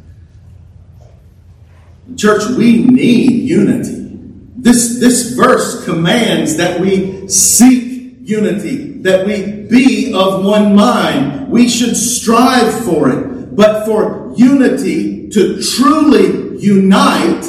Church, 2.17 2.43
we 2.57 2.83
need 2.83 3.49
unity. 3.49 4.00
This, 4.61 4.99
this 4.99 5.31
verse 5.31 5.83
commands 5.85 6.57
that 6.57 6.79
we 6.79 7.27
seek 7.27 8.17
unity, 8.21 8.91
that 9.01 9.25
we 9.25 9.63
be 9.67 10.13
of 10.13 10.45
one 10.45 10.75
mind. 10.75 11.49
We 11.49 11.67
should 11.67 11.97
strive 11.97 12.85
for 12.85 13.09
it. 13.09 13.55
But 13.55 13.85
for 13.85 14.31
unity 14.35 15.29
to 15.31 15.59
truly 15.63 16.59
unite, 16.59 17.43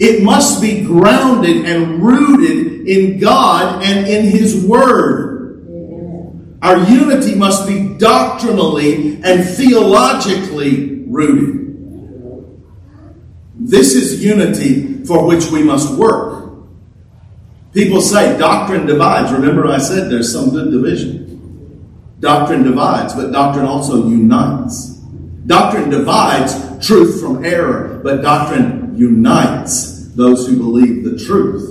it 0.00 0.24
must 0.24 0.60
be 0.60 0.84
grounded 0.84 1.66
and 1.66 2.02
rooted 2.02 2.88
in 2.88 3.20
God 3.20 3.84
and 3.84 4.04
in 4.08 4.24
His 4.24 4.66
Word. 4.66 5.62
Our 6.62 6.78
unity 6.90 7.36
must 7.36 7.68
be 7.68 7.96
doctrinally 7.96 9.22
and 9.22 9.44
theologically 9.44 11.04
rooted. 11.06 11.60
This 13.54 13.94
is 13.94 14.24
unity 14.24 14.93
for 15.06 15.26
which 15.26 15.50
we 15.50 15.62
must 15.62 15.96
work. 15.98 16.52
People 17.72 18.00
say 18.00 18.38
doctrine 18.38 18.86
divides. 18.86 19.32
Remember, 19.32 19.66
I 19.66 19.78
said 19.78 20.10
there's 20.10 20.32
some 20.32 20.50
good 20.50 20.70
division. 20.70 21.24
Doctrine 22.20 22.62
divides, 22.62 23.14
but 23.14 23.32
doctrine 23.32 23.66
also 23.66 24.08
unites. 24.08 24.90
Doctrine 25.46 25.90
divides 25.90 26.86
truth 26.86 27.20
from 27.20 27.44
error, 27.44 28.00
but 28.02 28.22
doctrine 28.22 28.96
unites 28.96 30.08
those 30.14 30.46
who 30.46 30.56
believe 30.56 31.04
the 31.04 31.22
truth. 31.22 31.70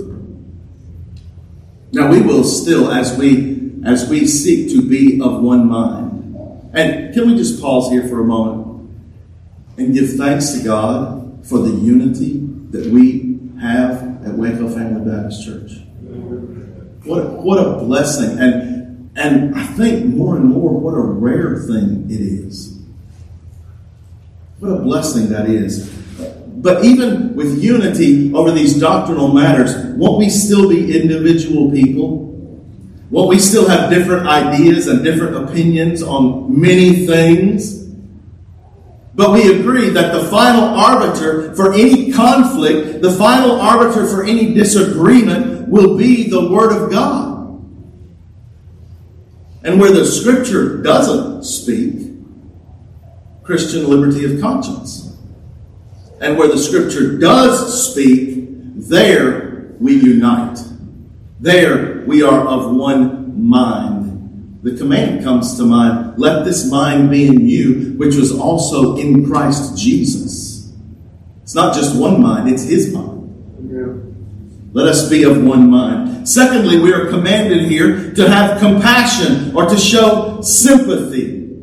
Now 1.92 2.12
we 2.12 2.22
will 2.22 2.44
still, 2.44 2.92
as 2.92 3.18
we 3.18 3.54
as 3.86 4.10
we 4.10 4.26
seek 4.26 4.70
to 4.72 4.82
be 4.88 5.22
of 5.22 5.42
one 5.42 5.68
mind. 5.68 6.72
And 6.74 7.14
can 7.14 7.28
we 7.28 7.36
just 7.36 7.62
pause 7.62 7.92
here 7.92 8.08
for 8.08 8.22
a 8.22 8.24
moment 8.24 8.90
and 9.78 9.94
give 9.94 10.14
thanks 10.14 10.54
to 10.54 10.64
God 10.64 11.46
for 11.46 11.60
the 11.60 11.72
unity 11.72 12.40
that 12.72 12.88
we 12.88 13.23
have 13.64 14.26
at 14.26 14.34
Waco 14.34 14.70
Family 14.70 15.10
Baptist 15.10 15.46
Church? 15.46 15.72
What, 17.06 17.34
what 17.44 17.60
a 17.60 17.78
blessing. 17.80 18.38
And, 18.40 19.12
and 19.16 19.56
I 19.56 19.64
think 19.64 20.06
more 20.06 20.36
and 20.36 20.46
more 20.46 20.72
what 20.80 20.92
a 20.92 21.02
rare 21.02 21.60
thing 21.60 22.06
it 22.10 22.22
is. 22.22 22.78
What 24.60 24.70
a 24.70 24.80
blessing 24.80 25.30
that 25.30 25.50
is. 25.50 25.90
But 26.56 26.86
even 26.86 27.36
with 27.36 27.62
unity 27.62 28.34
over 28.34 28.52
these 28.52 28.80
doctrinal 28.80 29.34
matters, 29.34 29.76
won't 29.98 30.20
we 30.20 30.30
still 30.30 30.70
be 30.70 30.98
individual 31.02 31.72
people? 31.72 32.24
Won't 33.10 33.30
we 33.30 33.40
still 33.40 33.68
have 33.68 33.90
different 33.90 34.28
ideas 34.28 34.88
and 34.88 35.04
different 35.04 35.50
opinions 35.50 36.02
on 36.02 36.60
many 36.60 37.06
things? 37.06 37.83
But 39.16 39.32
we 39.32 39.60
agree 39.60 39.90
that 39.90 40.12
the 40.12 40.28
final 40.30 40.64
arbiter 40.64 41.54
for 41.56 41.74
any 41.74 42.12
conflict, 42.12 43.02
the 43.02 43.12
final 43.12 43.60
arbiter 43.62 44.08
for 44.08 44.24
any 44.24 44.54
disagreement, 44.54 45.68
will 45.68 45.98
be 45.98 46.30
the 46.30 46.50
Word 46.50 46.72
of 46.72 46.92
God. 46.92 47.34
And 49.64 49.80
where 49.80 49.92
the 49.92 50.06
Scripture 50.06 50.82
doesn't 50.82 51.44
speak, 51.44 52.12
Christian 53.44 53.88
liberty 53.88 54.26
of 54.34 54.42
conscience. 54.42 55.16
And 56.20 56.38
where 56.38 56.48
the 56.48 56.58
Scripture 56.58 57.18
does 57.18 57.92
speak, 57.92 58.46
there 58.76 59.76
we 59.80 59.96
unite. 59.96 60.60
There 61.40 62.04
we 62.06 62.24
are 62.24 62.48
of 62.48 62.76
one 62.76 63.48
mind. 63.48 64.03
The 64.64 64.78
command 64.78 65.26
comes 65.26 65.58
to 65.58 65.66
mind 65.66 66.18
let 66.18 66.46
this 66.46 66.70
mind 66.72 67.12
be 67.12 67.28
in 67.28 67.48
you, 67.48 67.94
which 67.98 68.16
was 68.16 68.32
also 68.32 68.96
in 68.96 69.26
Christ 69.26 69.78
Jesus. 69.78 70.72
It's 71.44 71.54
not 71.54 71.76
just 71.76 72.00
one 72.00 72.22
mind, 72.22 72.50
it's 72.50 72.64
his 72.64 72.94
mind. 72.94 73.10
Let 74.72 74.88
us 74.88 75.08
be 75.10 75.24
of 75.24 75.44
one 75.44 75.70
mind. 75.70 76.28
Secondly, 76.28 76.80
we 76.80 76.94
are 76.94 77.08
commanded 77.08 77.70
here 77.70 78.14
to 78.14 78.28
have 78.28 78.60
compassion 78.60 79.56
or 79.56 79.66
to 79.66 79.78
show 79.78 80.42
sympathy. 80.42 81.58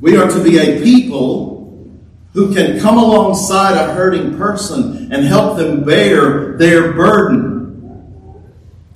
We 0.00 0.16
are 0.16 0.28
to 0.28 0.44
be 0.44 0.58
a 0.58 0.82
people 0.82 1.90
who 2.32 2.54
can 2.54 2.78
come 2.78 2.96
alongside 2.96 3.72
a 3.72 3.92
hurting 3.94 4.36
person 4.36 5.12
and 5.12 5.24
help 5.24 5.56
them 5.56 5.82
bear 5.82 6.56
their 6.58 6.92
burden. 6.92 7.49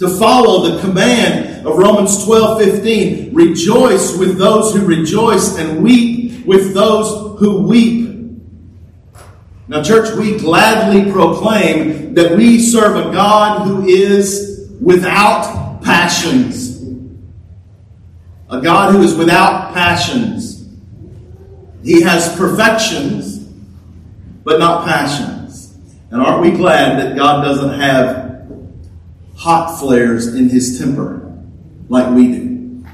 To 0.05 0.11
follow 0.19 0.69
the 0.69 0.83
command 0.83 1.67
of 1.67 1.79
Romans 1.79 2.27
12 2.27 2.63
15, 2.63 3.35
rejoice 3.35 4.15
with 4.19 4.37
those 4.37 4.75
who 4.75 4.85
rejoice 4.85 5.57
and 5.57 5.83
weep 5.83 6.45
with 6.45 6.75
those 6.75 7.41
who 7.41 7.63
weep. 7.63 8.39
Now, 9.67 9.83
church, 9.83 10.15
we 10.19 10.37
gladly 10.37 11.11
proclaim 11.11 12.13
that 12.17 12.37
we 12.37 12.59
serve 12.59 12.97
a 12.97 13.13
God 13.13 13.67
who 13.67 13.87
is 13.87 14.77
without 14.79 15.81
passions. 15.83 16.83
A 18.51 18.61
God 18.61 18.95
who 18.95 19.01
is 19.01 19.15
without 19.15 19.73
passions. 19.73 20.69
He 21.83 22.03
has 22.03 22.37
perfections, 22.37 23.39
but 23.39 24.59
not 24.59 24.85
passions. 24.85 25.75
And 26.11 26.21
aren't 26.21 26.43
we 26.43 26.51
glad 26.51 26.99
that 26.99 27.17
God 27.17 27.43
doesn't 27.43 27.81
have 27.81 28.24
hot 29.45 29.79
flares 29.79 30.35
in 30.35 30.49
his 30.49 30.79
temper 30.79 31.31
like 31.91 32.15
we 32.15 32.29
do? 32.29 32.85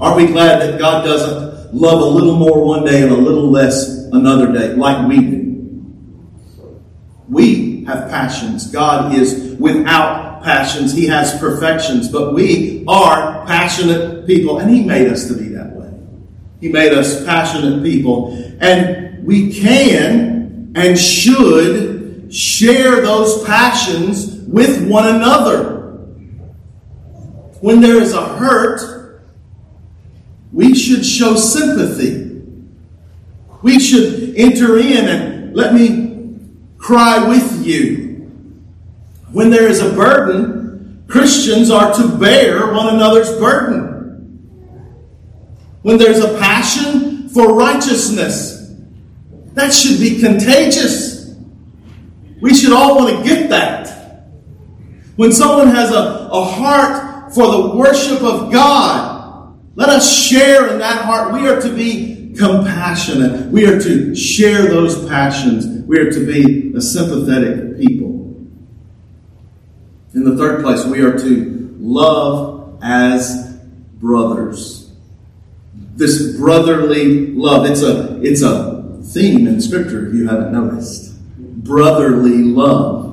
Aren't 0.00 0.16
we 0.16 0.26
glad 0.28 0.62
that 0.62 0.78
God 0.78 1.04
doesn't 1.04 1.74
love 1.74 2.00
a 2.00 2.06
little 2.06 2.36
more 2.36 2.64
one 2.64 2.86
day 2.86 3.02
and 3.02 3.12
a 3.12 3.16
little 3.16 3.50
less 3.50 4.06
another 4.12 4.50
day 4.54 4.72
like 4.72 5.06
we 5.06 5.20
do? 5.20 5.92
We 7.28 7.84
have 7.84 8.08
passions. 8.08 8.68
God 8.68 9.14
is 9.14 9.54
without 9.60 10.42
passions. 10.42 10.94
He 10.94 11.06
has 11.08 11.38
perfections, 11.38 12.08
but 12.08 12.32
we 12.32 12.82
are 12.88 13.44
passionate 13.46 14.26
people, 14.26 14.60
and 14.60 14.70
He 14.70 14.82
made 14.82 15.08
us 15.08 15.28
to 15.28 15.34
be 15.34 15.50
that 15.50 15.72
way. 15.72 15.92
He 16.62 16.70
made 16.70 16.94
us 16.94 17.22
passionate 17.26 17.82
people, 17.82 18.32
and 18.60 19.26
we 19.26 19.52
can 19.52 20.72
and 20.74 20.98
should 20.98 22.32
share 22.34 23.02
those 23.02 23.44
passions 23.44 24.39
with 24.50 24.88
one 24.88 25.06
another. 25.06 25.78
When 27.60 27.80
there 27.80 28.02
is 28.02 28.14
a 28.14 28.36
hurt, 28.36 29.22
we 30.52 30.74
should 30.74 31.06
show 31.06 31.36
sympathy. 31.36 32.42
We 33.62 33.78
should 33.78 34.34
enter 34.36 34.78
in 34.78 35.08
and 35.08 35.54
let 35.54 35.72
me 35.72 36.38
cry 36.78 37.28
with 37.28 37.64
you. 37.64 38.08
When 39.30 39.50
there 39.50 39.68
is 39.68 39.80
a 39.80 39.92
burden, 39.92 41.04
Christians 41.06 41.70
are 41.70 41.94
to 41.94 42.08
bear 42.18 42.72
one 42.72 42.94
another's 42.94 43.30
burden. 43.38 43.86
When 45.82 45.96
there's 45.96 46.18
a 46.18 46.38
passion 46.38 47.28
for 47.28 47.54
righteousness, 47.54 48.74
that 49.52 49.72
should 49.72 50.00
be 50.00 50.18
contagious. 50.18 51.36
We 52.40 52.54
should 52.54 52.72
all 52.72 52.96
want 52.96 53.18
to 53.18 53.22
get 53.22 53.50
that. 53.50 53.99
When 55.20 55.32
someone 55.32 55.68
has 55.68 55.90
a, 55.90 56.30
a 56.32 56.42
heart 56.42 57.34
for 57.34 57.46
the 57.50 57.76
worship 57.76 58.22
of 58.22 58.50
God, 58.50 59.54
let 59.74 59.90
us 59.90 60.10
share 60.10 60.72
in 60.72 60.78
that 60.78 61.04
heart. 61.04 61.34
We 61.34 61.46
are 61.46 61.60
to 61.60 61.74
be 61.74 62.32
compassionate. 62.38 63.52
We 63.52 63.66
are 63.66 63.78
to 63.78 64.14
share 64.14 64.62
those 64.62 65.06
passions. 65.10 65.84
We 65.86 65.98
are 65.98 66.10
to 66.10 66.26
be 66.26 66.72
a 66.74 66.80
sympathetic 66.80 67.78
people. 67.78 68.34
In 70.14 70.24
the 70.24 70.38
third 70.38 70.62
place, 70.62 70.86
we 70.86 71.02
are 71.02 71.18
to 71.18 71.76
love 71.78 72.78
as 72.82 73.58
brothers. 74.00 74.90
This 75.96 76.34
brotherly 76.38 77.26
love, 77.26 77.66
it's 77.66 77.82
a, 77.82 78.18
it's 78.22 78.40
a 78.40 78.98
theme 79.02 79.46
in 79.46 79.60
Scripture 79.60 80.08
if 80.08 80.14
you 80.14 80.28
haven't 80.28 80.50
noticed. 80.50 81.14
Brotherly 81.36 82.42
love. 82.42 83.09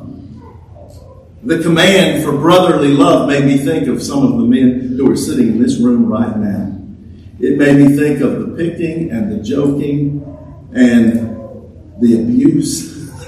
The 1.43 1.62
command 1.62 2.23
for 2.23 2.32
brotherly 2.32 2.89
love 2.89 3.28
made 3.30 3.45
me 3.45 3.58
think 3.58 3.88
of 3.88 4.02
some 4.02 4.23
of 4.23 4.32
the 4.38 4.45
men 4.45 4.95
who 4.97 5.12
are 5.12 5.15
sitting 5.15 5.47
in 5.50 5.62
this 5.62 5.80
room 5.80 6.08
right 6.08 6.36
now. 6.36 6.73
It 7.39 7.58
made 7.58 7.78
me 7.78 7.95
think 7.95 8.21
of 8.21 8.39
the 8.39 8.56
picking 8.56 9.12
and 9.12 9.32
the 9.32 9.43
joking 9.43 10.23
and 10.73 11.38
the 12.02 12.21
abuse 12.21 12.97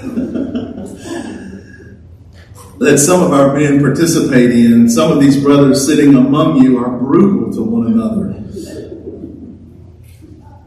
that 2.80 2.98
some 2.98 3.22
of 3.22 3.32
our 3.32 3.54
men 3.56 3.78
participate 3.80 4.50
in. 4.50 4.88
Some 4.88 5.12
of 5.12 5.20
these 5.20 5.40
brothers 5.40 5.86
sitting 5.86 6.16
among 6.16 6.62
you 6.62 6.78
are 6.78 6.98
brutal 6.98 7.52
to 7.52 7.62
one 7.62 7.86
another. 7.86 8.30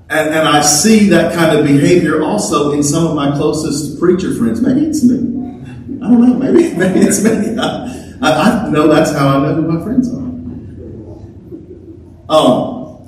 And, 0.09 0.29
and 0.29 0.47
I 0.47 0.61
see 0.61 1.09
that 1.09 1.33
kind 1.33 1.57
of 1.57 1.65
behavior 1.65 2.23
also 2.23 2.71
in 2.71 2.83
some 2.83 3.07
of 3.07 3.15
my 3.15 3.31
closest 3.35 3.99
preacher 3.99 4.33
friends. 4.35 4.61
Maybe 4.61 4.85
it's 4.85 5.03
me. 5.03 5.42
I 6.03 6.07
don't 6.09 6.19
know. 6.19 6.33
Maybe, 6.35 6.73
maybe 6.77 6.99
it's 6.99 7.23
me. 7.23 7.57
I, 7.57 8.65
I, 8.65 8.69
know 8.69 8.87
that's 8.87 9.11
how 9.11 9.39
I 9.39 9.41
know 9.41 9.55
who 9.55 9.71
my 9.71 9.83
friends 9.83 10.13
are. 10.13 10.19
Um, 12.29 13.07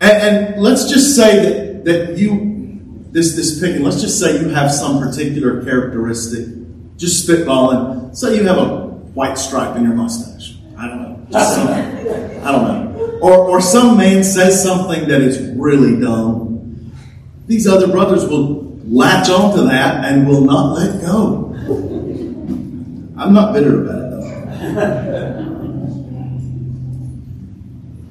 and, 0.00 0.12
and 0.12 0.62
let's 0.62 0.88
just 0.88 1.16
say 1.16 1.42
that, 1.42 1.84
that 1.84 2.18
you 2.18 2.54
this 3.10 3.34
this 3.34 3.60
picking. 3.60 3.82
Let's 3.82 4.00
just 4.00 4.20
say 4.20 4.40
you 4.40 4.48
have 4.50 4.70
some 4.70 5.00
particular 5.00 5.64
characteristic. 5.64 6.46
Just 6.96 7.28
spitballing. 7.28 8.16
Say 8.16 8.36
you 8.36 8.44
have 8.44 8.58
a 8.58 8.86
white 9.14 9.38
stripe 9.38 9.76
in 9.76 9.82
your 9.82 9.94
mustache. 9.94 10.56
I 10.78 10.86
don't 10.88 11.02
know. 11.02 11.26
Just 11.30 11.54
some, 11.54 11.68
I 11.68 12.52
don't 12.52 12.64
know. 12.64 13.18
Or 13.22 13.32
or 13.48 13.60
some 13.60 13.96
man 13.96 14.22
says 14.22 14.62
something 14.62 15.08
that 15.08 15.20
is 15.20 15.40
really 15.56 16.00
dumb. 16.00 16.92
These 17.46 17.66
other 17.66 17.88
brothers 17.88 18.24
will 18.24 18.64
latch 18.86 19.28
onto 19.30 19.64
that 19.66 20.04
and 20.04 20.28
will 20.28 20.42
not 20.42 20.74
let 20.74 21.00
go. 21.00 21.93
I'm 23.16 23.32
not 23.32 23.52
bitter 23.52 23.82
about 23.82 23.98
it 23.98 24.10
though. 24.10 25.44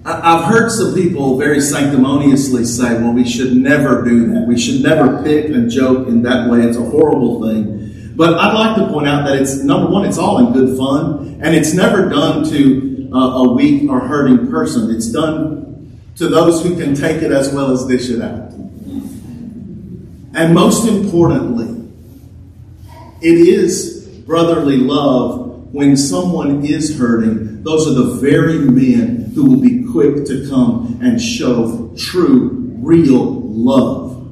I've 0.06 0.46
heard 0.46 0.70
some 0.70 0.94
people 0.94 1.38
very 1.38 1.62
sanctimoniously 1.62 2.66
say, 2.66 2.96
well, 2.96 3.14
we 3.14 3.28
should 3.28 3.56
never 3.56 4.04
do 4.04 4.34
that. 4.34 4.46
We 4.48 4.58
should 4.60 4.82
never 4.84 5.24
pick 5.24 5.46
and 5.46 5.70
joke 5.70 6.08
in 6.08 6.24
that 6.24 6.50
way. 6.50 6.62
It's 6.62 6.78
a 6.78 6.84
horrible 6.84 7.42
thing. 7.42 8.12
But 8.16 8.34
I'd 8.34 8.54
like 8.54 8.76
to 8.78 8.88
point 8.88 9.08
out 9.08 9.26
that 9.26 9.38
it's, 9.38 9.64
number 9.64 9.90
one, 9.90 10.06
it's 10.06 10.18
all 10.18 10.46
in 10.46 10.52
good 10.54 10.78
fun, 10.78 11.40
and 11.42 11.56
it's 11.56 11.74
never 11.74 12.10
done 12.10 12.44
to 12.50 13.10
uh, 13.14 13.44
a 13.44 13.54
weak 13.54 13.90
or 13.90 14.02
hurting 14.02 14.50
person. 14.50 14.94
It's 14.94 15.08
done 15.08 15.98
to 16.18 16.28
those 16.28 16.62
who 16.62 16.76
can 16.76 16.96
take 16.96 17.22
it 17.22 17.32
as 17.32 17.54
well 17.54 17.72
as 17.72 17.86
dish 17.86 18.10
it 18.10 18.22
out. 18.22 18.52
And 20.36 20.54
most 20.54 20.88
importantly, 20.88 21.92
it 23.22 23.36
is 23.36 23.93
brotherly 24.26 24.78
love 24.78 25.74
when 25.74 25.98
someone 25.98 26.66
is 26.66 26.98
hurting, 26.98 27.64
those 27.64 27.88
are 27.88 27.94
the 27.94 28.16
very 28.22 28.60
men 28.60 29.32
who 29.34 29.46
will 29.46 29.62
be 29.62 29.84
quick 29.92 30.26
to 30.26 30.48
come 30.50 31.00
and 31.02 31.22
show 31.22 31.94
true, 31.98 32.50
real 32.80 33.42
love. 33.42 34.32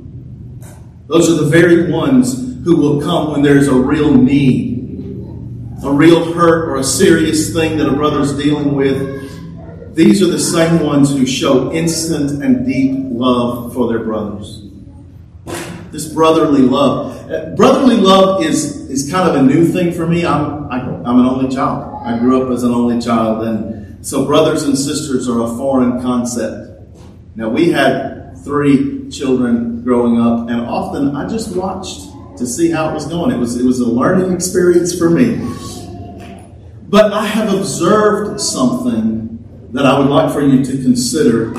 Those 1.07 1.29
are 1.29 1.43
the 1.43 1.49
very 1.49 1.91
ones 1.91 2.63
who 2.63 2.77
will 2.77 3.01
come 3.01 3.31
when 3.31 3.41
there's 3.41 3.67
a 3.67 3.75
real 3.75 4.13
need, 4.13 4.77
a 5.83 5.91
real 5.91 6.31
hurt, 6.33 6.69
or 6.69 6.77
a 6.77 6.83
serious 6.83 7.53
thing 7.53 7.77
that 7.77 7.87
a 7.87 7.93
brother's 7.93 8.37
dealing 8.37 8.75
with. 8.75 9.95
These 9.95 10.21
are 10.21 10.27
the 10.27 10.39
same 10.39 10.85
ones 10.85 11.11
who 11.11 11.25
show 11.25 11.71
instant 11.73 12.43
and 12.43 12.65
deep 12.65 12.93
love 13.11 13.73
for 13.73 13.87
their 13.89 13.99
brothers. 13.99 14.63
This 15.91 16.07
brotherly 16.07 16.61
love. 16.61 17.29
Uh, 17.29 17.55
brotherly 17.55 17.97
love 17.97 18.45
is, 18.45 18.80
is 18.91 19.09
kind 19.09 19.29
of 19.29 19.35
a 19.35 19.41
new 19.41 19.65
thing 19.65 19.93
for 19.93 20.05
me. 20.05 20.25
I'm, 20.25 20.69
I, 20.71 20.79
I'm 20.79 21.19
an 21.19 21.25
only 21.25 21.53
child. 21.53 22.05
I 22.05 22.19
grew 22.19 22.43
up 22.43 22.51
as 22.51 22.63
an 22.63 22.71
only 22.71 22.99
child, 23.01 23.47
and 23.47 24.05
so 24.05 24.25
brothers 24.25 24.63
and 24.63 24.77
sisters 24.77 25.29
are 25.29 25.41
a 25.43 25.47
foreign 25.47 26.01
concept. 26.01 26.81
Now, 27.35 27.49
we 27.49 27.71
had 27.71 28.37
three 28.43 29.09
children 29.09 29.83
growing 29.83 30.19
up, 30.19 30.49
and 30.49 30.61
often 30.61 31.15
I 31.15 31.27
just 31.27 31.55
watched 31.55 32.09
to 32.37 32.45
see 32.45 32.69
how 32.69 32.89
it 32.89 32.93
was 32.93 33.05
going. 33.07 33.31
It 33.31 33.37
was, 33.37 33.57
it 33.57 33.65
was 33.65 33.79
a 33.79 33.87
learning 33.87 34.33
experience 34.33 34.97
for 34.97 35.09
me. 35.09 35.37
But 36.89 37.13
I 37.13 37.25
have 37.25 37.53
observed 37.53 38.41
something 38.41 39.69
that 39.71 39.85
I 39.85 39.97
would 39.97 40.09
like 40.09 40.33
for 40.33 40.41
you 40.41 40.63
to 40.65 40.83
consider 40.83 41.53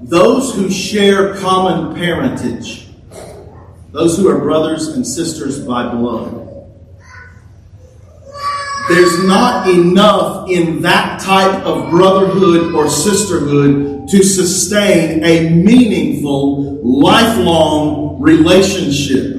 those 0.00 0.54
who 0.54 0.68
share 0.68 1.36
common 1.36 1.94
parentage, 1.94 2.88
those 3.92 4.16
who 4.16 4.28
are 4.28 4.38
brothers 4.38 4.88
and 4.88 5.06
sisters 5.06 5.64
by 5.64 5.88
blood. 5.92 6.46
There's 8.88 9.24
not 9.24 9.68
enough 9.68 10.50
in 10.50 10.82
that 10.82 11.20
type 11.20 11.64
of 11.64 11.90
brotherhood 11.90 12.74
or 12.74 12.88
sisterhood 12.88 14.08
to 14.08 14.22
sustain 14.22 15.22
a 15.22 15.50
meaningful, 15.50 16.80
lifelong 16.82 18.20
relationship 18.20 19.36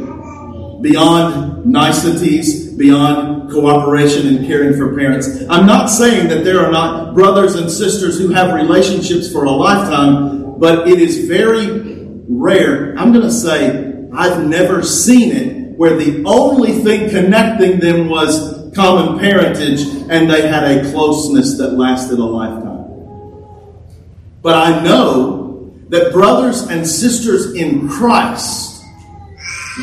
beyond 0.81 1.65
niceties, 1.65 2.71
beyond 2.73 3.51
cooperation 3.51 4.27
and 4.27 4.47
caring 4.47 4.77
for 4.77 4.95
parents. 4.95 5.27
I'm 5.49 5.65
not 5.65 5.87
saying 5.87 6.29
that 6.29 6.45
there 6.45 6.65
are 6.65 6.71
not 6.71 7.13
brothers 7.13 7.55
and 7.55 7.69
sisters 7.69 8.17
who 8.17 8.29
have 8.29 8.53
relationships 8.53 9.31
for 9.31 9.43
a 9.43 9.51
lifetime 9.51 10.41
but 10.61 10.87
it 10.87 11.01
is 11.01 11.27
very 11.27 12.05
rare. 12.29 12.95
I'm 12.95 13.11
going 13.11 13.25
to 13.25 13.31
say 13.31 13.90
I've 14.13 14.45
never 14.45 14.83
seen 14.83 15.31
it 15.31 15.77
where 15.77 15.95
the 15.95 16.23
only 16.25 16.73
thing 16.83 17.09
connecting 17.09 17.79
them 17.79 18.09
was 18.09 18.71
common 18.75 19.19
parentage 19.19 19.81
and 20.09 20.29
they 20.29 20.47
had 20.47 20.63
a 20.63 20.91
closeness 20.91 21.57
that 21.57 21.73
lasted 21.73 22.19
a 22.19 22.23
lifetime. 22.23 22.79
But 24.41 24.55
I 24.55 24.83
know 24.83 25.71
that 25.89 26.11
brothers 26.11 26.61
and 26.63 26.87
sisters 26.87 27.53
in 27.53 27.87
Christ, 27.89 28.83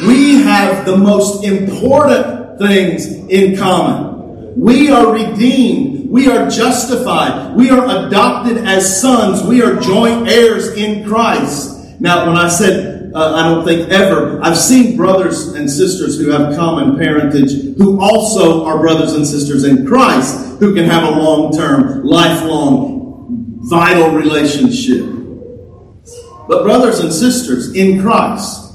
we 0.06 0.42
have 0.42 0.86
the 0.86 0.96
most 0.96 1.44
important 1.44 2.58
things 2.58 3.06
in 3.06 3.56
common. 3.56 4.54
We 4.60 4.90
are 4.90 5.12
redeemed 5.12 5.98
we 6.08 6.26
are 6.28 6.48
justified. 6.48 7.54
We 7.54 7.68
are 7.68 8.06
adopted 8.06 8.56
as 8.58 9.00
sons. 9.00 9.42
We 9.42 9.60
are 9.60 9.78
joint 9.78 10.26
heirs 10.26 10.68
in 10.68 11.06
Christ. 11.06 12.00
Now, 12.00 12.26
when 12.26 12.36
I 12.36 12.48
said, 12.48 12.87
uh, 13.14 13.34
I 13.34 13.42
don't 13.48 13.64
think 13.64 13.90
ever, 13.90 14.40
I've 14.42 14.56
seen 14.56 14.96
brothers 14.96 15.48
and 15.48 15.70
sisters 15.70 16.18
who 16.18 16.30
have 16.30 16.56
common 16.56 16.98
parentage 16.98 17.76
who 17.76 18.00
also 18.00 18.64
are 18.64 18.78
brothers 18.78 19.14
and 19.14 19.26
sisters 19.26 19.64
in 19.64 19.86
Christ 19.86 20.58
who 20.58 20.74
can 20.74 20.84
have 20.84 21.04
a 21.04 21.10
long 21.10 21.52
term, 21.52 22.04
lifelong, 22.04 23.58
vital 23.60 24.10
relationship. 24.10 25.04
But, 26.48 26.62
brothers 26.62 27.00
and 27.00 27.12
sisters 27.12 27.74
in 27.74 28.00
Christ, 28.00 28.72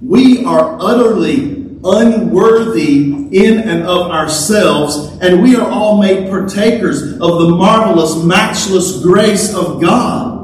we 0.00 0.44
are 0.44 0.78
utterly 0.80 1.66
unworthy 1.82 3.12
in 3.32 3.58
and 3.58 3.82
of 3.82 4.10
ourselves, 4.10 5.18
and 5.20 5.42
we 5.42 5.56
are 5.56 5.68
all 5.68 6.00
made 6.00 6.30
partakers 6.30 7.02
of 7.14 7.18
the 7.18 7.48
marvelous, 7.56 8.22
matchless 8.22 9.02
grace 9.02 9.54
of 9.54 9.80
God. 9.80 10.35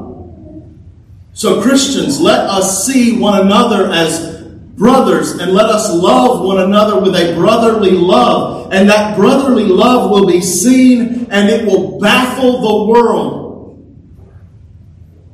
So, 1.33 1.61
Christians, 1.61 2.21
let 2.21 2.41
us 2.41 2.85
see 2.85 3.17
one 3.17 3.41
another 3.41 3.91
as 3.91 4.43
brothers 4.75 5.31
and 5.31 5.51
let 5.51 5.65
us 5.65 5.91
love 5.91 6.45
one 6.45 6.59
another 6.59 6.99
with 6.99 7.15
a 7.15 7.33
brotherly 7.35 7.91
love. 7.91 8.71
And 8.71 8.89
that 8.89 9.15
brotherly 9.15 9.65
love 9.65 10.11
will 10.11 10.27
be 10.27 10.41
seen 10.41 11.27
and 11.31 11.49
it 11.49 11.65
will 11.65 11.99
baffle 11.99 12.61
the 12.61 12.91
world. 12.91 13.43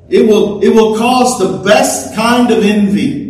It 0.09 0.25
will, 0.27 0.63
it 0.63 0.69
will 0.69 0.97
cause 0.97 1.38
the 1.38 1.63
best 1.63 2.15
kind 2.15 2.49
of 2.49 2.63
envy. 2.63 3.29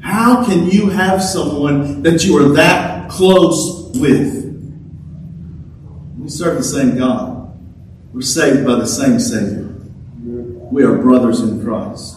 How 0.00 0.44
can 0.44 0.70
you 0.70 0.88
have 0.88 1.22
someone 1.22 2.02
that 2.02 2.24
you 2.24 2.38
are 2.38 2.54
that 2.54 3.10
close 3.10 3.90
with? 3.96 4.40
We 6.18 6.28
serve 6.28 6.58
the 6.58 6.64
same 6.64 6.96
God. 6.96 7.58
We're 8.12 8.22
saved 8.22 8.66
by 8.66 8.76
the 8.76 8.86
same 8.86 9.20
Savior. 9.20 9.69
We 10.70 10.84
are 10.84 10.96
brothers 10.96 11.40
in 11.40 11.64
Christ. 11.64 12.16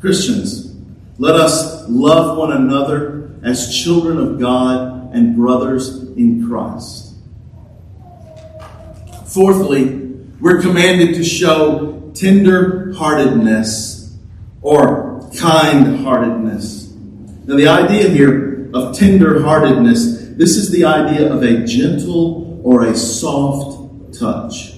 Christians, 0.00 0.76
let 1.18 1.34
us 1.36 1.88
love 1.88 2.36
one 2.36 2.52
another 2.52 3.30
as 3.42 3.74
children 3.74 4.18
of 4.18 4.38
God 4.38 5.14
and 5.14 5.34
brothers 5.34 6.02
in 6.16 6.46
Christ. 6.46 7.14
Fourthly, 9.26 10.00
we're 10.38 10.60
commanded 10.60 11.14
to 11.14 11.24
show 11.24 12.12
tender 12.14 12.92
heartedness 12.92 14.18
or 14.60 15.30
kind 15.38 16.04
heartedness. 16.04 16.92
Now, 17.46 17.56
the 17.56 17.68
idea 17.68 18.10
here 18.10 18.70
of 18.74 18.96
tender 18.96 19.42
heartedness, 19.42 20.28
this 20.36 20.56
is 20.56 20.70
the 20.70 20.84
idea 20.84 21.32
of 21.32 21.42
a 21.42 21.64
gentle 21.64 22.60
or 22.62 22.84
a 22.84 22.94
soft 22.94 24.18
touch. 24.18 24.73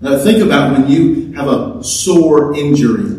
Now, 0.00 0.18
think 0.18 0.42
about 0.42 0.72
when 0.72 0.90
you 0.90 1.32
have 1.32 1.48
a 1.48 1.84
sore 1.84 2.56
injury. 2.56 3.16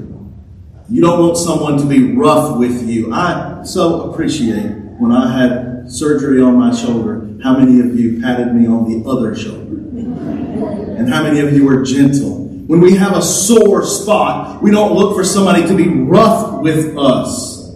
You 0.89 1.02
don't 1.02 1.20
want 1.20 1.38
someone 1.38 1.78
to 1.78 1.86
be 1.86 2.13
rough 2.13 2.58
with 2.58 2.88
you. 2.89 3.13
I 3.13 3.63
so 3.63 4.12
appreciate 4.12 4.72
when 5.00 5.12
I 5.12 5.32
had 5.38 5.91
surgery 5.91 6.41
on 6.41 6.58
my 6.58 6.76
shoulder, 6.76 7.30
how 7.44 7.58
many 7.58 7.80
of 7.80 7.98
you 7.98 8.22
patted 8.22 8.54
me 8.54 8.67
on 8.67 8.89
the 8.89 9.10
other 9.10 9.36
shoulder? 9.36 9.78
And 9.78 11.10
how 11.10 11.24
many 11.24 11.39
of 11.39 11.54
you 11.54 11.65
were 11.65 11.84
gentle 11.84 12.41
when 12.72 12.80
we 12.80 12.96
have 12.96 13.17
a 13.17 13.22
sore 13.22 13.86
spot, 13.86 14.63
we 14.63 14.72
don't 14.72 14.94
look 14.94 15.13
for 15.13 15.26
somebody 15.26 15.67
to 15.67 15.76
be 15.76 15.89
rough 15.89 16.62
with 16.62 16.98
us. 16.98 17.70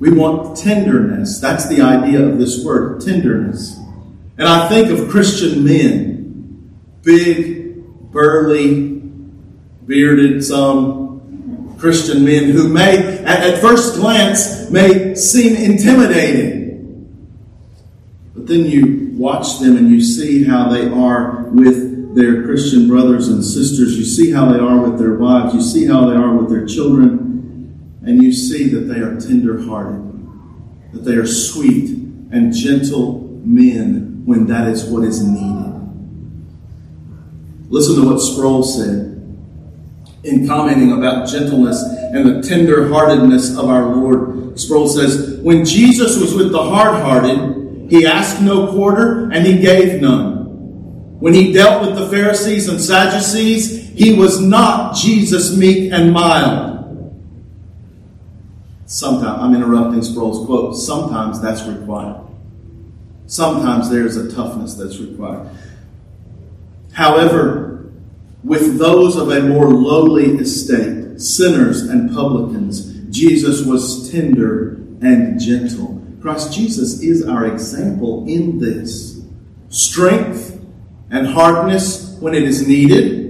We 0.00 0.10
want 0.10 0.56
tenderness. 0.56 1.38
That's 1.38 1.68
the 1.68 1.82
idea 1.82 2.20
of 2.20 2.40
this 2.40 2.64
word, 2.64 3.00
tenderness. 3.00 3.78
And 4.36 4.48
I 4.48 4.68
think 4.68 4.88
of 4.88 5.08
Christian 5.08 5.62
men, 5.62 6.80
big, 7.02 7.63
burly, 8.14 9.02
bearded, 9.86 10.42
some 10.42 11.76
Christian 11.78 12.24
men 12.24 12.44
who 12.44 12.68
may, 12.68 13.18
at, 13.24 13.60
first 13.60 13.96
glance, 13.96 14.70
may 14.70 15.14
seem 15.14 15.56
intimidating. 15.56 16.64
But 18.34 18.46
then 18.46 18.64
you 18.64 19.10
watch 19.18 19.58
them 19.58 19.76
and 19.76 19.90
you 19.90 20.00
see 20.00 20.44
how 20.44 20.70
they 20.70 20.88
are 20.88 21.42
with 21.50 22.14
their 22.14 22.44
Christian 22.44 22.88
brothers 22.88 23.28
and 23.28 23.44
sisters. 23.44 23.98
You 23.98 24.04
see 24.04 24.30
how 24.30 24.50
they 24.50 24.58
are 24.58 24.78
with 24.78 24.98
their 24.98 25.14
wives. 25.14 25.52
You 25.52 25.60
see 25.60 25.84
how 25.86 26.08
they 26.08 26.16
are 26.16 26.34
with 26.34 26.48
their 26.48 26.64
children. 26.64 28.00
And 28.06 28.22
you 28.22 28.32
see 28.32 28.68
that 28.68 28.80
they 28.80 29.00
are 29.00 29.18
tender 29.20 29.60
hearted, 29.62 30.00
that 30.92 31.00
they 31.00 31.14
are 31.14 31.26
sweet 31.26 31.90
and 31.90 32.52
gentle 32.52 33.20
men 33.44 34.22
when 34.24 34.46
that 34.46 34.68
is 34.68 34.84
what 34.84 35.04
is 35.04 35.22
needed. 35.22 35.73
Listen 37.74 37.96
to 37.96 38.08
what 38.08 38.20
Sproul 38.20 38.62
said 38.62 39.20
in 40.22 40.46
commenting 40.46 40.92
about 40.92 41.28
gentleness 41.28 41.82
and 41.82 42.24
the 42.24 42.48
tender 42.48 42.88
heartedness 42.88 43.58
of 43.58 43.68
our 43.68 43.86
Lord. 43.96 44.60
Sproul 44.60 44.86
says, 44.86 45.40
When 45.40 45.64
Jesus 45.64 46.16
was 46.20 46.36
with 46.36 46.52
the 46.52 46.62
hard 46.62 47.02
hearted, 47.02 47.90
he 47.90 48.06
asked 48.06 48.40
no 48.40 48.70
quarter 48.70 49.28
and 49.32 49.44
he 49.44 49.58
gave 49.58 50.00
none. 50.00 51.18
When 51.18 51.34
he 51.34 51.52
dealt 51.52 51.84
with 51.84 51.98
the 51.98 52.08
Pharisees 52.10 52.68
and 52.68 52.80
Sadducees, 52.80 53.88
he 53.88 54.14
was 54.14 54.40
not 54.40 54.94
Jesus 54.94 55.56
meek 55.56 55.90
and 55.90 56.12
mild. 56.12 57.12
Sometimes, 58.86 59.42
I'm 59.42 59.52
interrupting 59.52 60.04
Sproul's 60.04 60.46
quote, 60.46 60.76
sometimes 60.76 61.42
that's 61.42 61.64
required. 61.64 62.20
Sometimes 63.26 63.90
there's 63.90 64.16
a 64.16 64.32
toughness 64.32 64.74
that's 64.74 65.00
required. 65.00 65.50
However, 66.94 67.92
with 68.42 68.78
those 68.78 69.16
of 69.16 69.30
a 69.30 69.42
more 69.42 69.68
lowly 69.70 70.36
estate, 70.36 71.20
sinners 71.20 71.82
and 71.82 72.14
publicans, 72.14 72.92
Jesus 73.10 73.64
was 73.64 74.10
tender 74.10 74.74
and 75.00 75.38
gentle. 75.40 76.02
Christ 76.20 76.52
Jesus 76.52 77.02
is 77.02 77.26
our 77.26 77.46
example 77.46 78.26
in 78.26 78.58
this. 78.58 79.22
Strength 79.68 80.60
and 81.10 81.26
hardness 81.26 82.16
when 82.20 82.34
it 82.34 82.44
is 82.44 82.66
needed. 82.66 83.22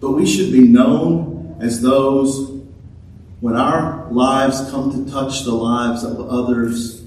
But 0.00 0.12
we 0.12 0.26
should 0.26 0.52
be 0.52 0.68
known 0.68 1.56
as 1.60 1.80
those 1.80 2.62
when 3.40 3.56
our 3.56 4.10
lives 4.10 4.70
come 4.70 4.90
to 4.92 5.10
touch 5.10 5.44
the 5.44 5.52
lives 5.52 6.04
of 6.04 6.20
others, 6.20 7.02